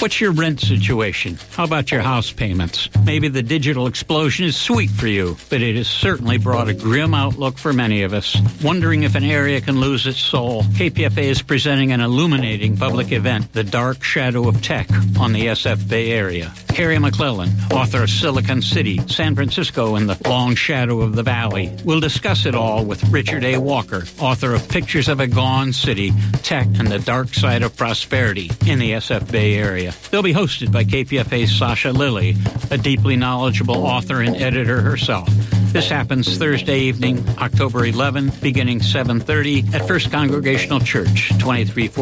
What's 0.00 0.18
your 0.18 0.32
rent 0.32 0.60
situation? 0.60 1.38
How 1.50 1.64
about 1.64 1.90
your 1.90 2.00
house 2.00 2.32
payments? 2.32 2.88
Maybe 3.04 3.28
the 3.28 3.42
digital 3.42 3.86
explosion 3.86 4.46
is 4.46 4.56
sweet 4.56 4.88
for 4.88 5.06
you, 5.06 5.36
but 5.50 5.60
it 5.60 5.76
has 5.76 5.88
certainly 5.88 6.38
brought 6.38 6.70
a 6.70 6.74
grim 6.74 7.12
outlook 7.12 7.58
for 7.58 7.74
many 7.74 8.02
of 8.02 8.14
us. 8.14 8.34
Wondering 8.64 9.02
if 9.02 9.14
an 9.14 9.24
area 9.24 9.60
can 9.60 9.78
lose 9.78 10.06
its 10.06 10.18
soul, 10.18 10.62
KPFA 10.62 11.24
is 11.24 11.42
presenting 11.42 11.92
an 11.92 12.00
illuminating 12.00 12.78
public 12.78 13.12
event, 13.12 13.52
The 13.52 13.62
Dark 13.62 14.02
Shadow 14.02 14.48
of 14.48 14.62
Tech, 14.62 14.90
on 15.18 15.34
the 15.34 15.48
SF 15.48 15.86
Bay 15.86 16.12
Area. 16.12 16.50
Cary 16.68 16.96
McClelland, 16.96 17.50
author 17.72 18.04
of 18.04 18.08
Silicon 18.08 18.62
City, 18.62 19.06
San 19.06 19.34
Francisco, 19.34 19.96
and 19.96 20.08
the 20.08 20.16
Long 20.26 20.54
Shadow 20.54 21.02
of 21.02 21.14
the 21.14 21.22
Valley, 21.22 21.76
will 21.84 22.00
discuss 22.00 22.46
it 22.46 22.54
all 22.54 22.86
with 22.86 23.06
Richard 23.10 23.44
A. 23.44 23.58
Walker, 23.58 24.04
author 24.18 24.54
of 24.54 24.66
Pictures 24.68 25.08
of 25.08 25.20
a 25.20 25.26
Gone 25.26 25.74
City, 25.74 26.12
Tech 26.42 26.66
and 26.78 26.88
the 26.88 27.00
Dark 27.00 27.34
Side 27.34 27.62
of 27.62 27.76
Prosperity 27.76 28.50
in 28.66 28.78
the 28.78 28.92
SF 28.92 29.30
Bay 29.30 29.56
Area. 29.56 29.89
Australia. 29.90 30.10
They'll 30.10 30.22
be 30.22 30.32
hosted 30.32 30.72
by 30.72 30.84
KPFA's 30.84 31.56
Sasha 31.56 31.92
Lilley, 31.92 32.36
a 32.70 32.78
deeply 32.78 33.16
knowledgeable 33.16 33.86
author 33.86 34.20
and 34.22 34.36
editor 34.36 34.80
herself. 34.80 35.28
This 35.72 35.88
happens 35.88 36.36
Thursday 36.36 36.80
evening, 36.80 37.24
October 37.38 37.86
11, 37.86 38.32
beginning 38.42 38.80
7:30 38.80 39.72
at 39.72 39.86
First 39.86 40.10
Congregational 40.10 40.80
Church, 40.80 41.28
2340 41.38 42.00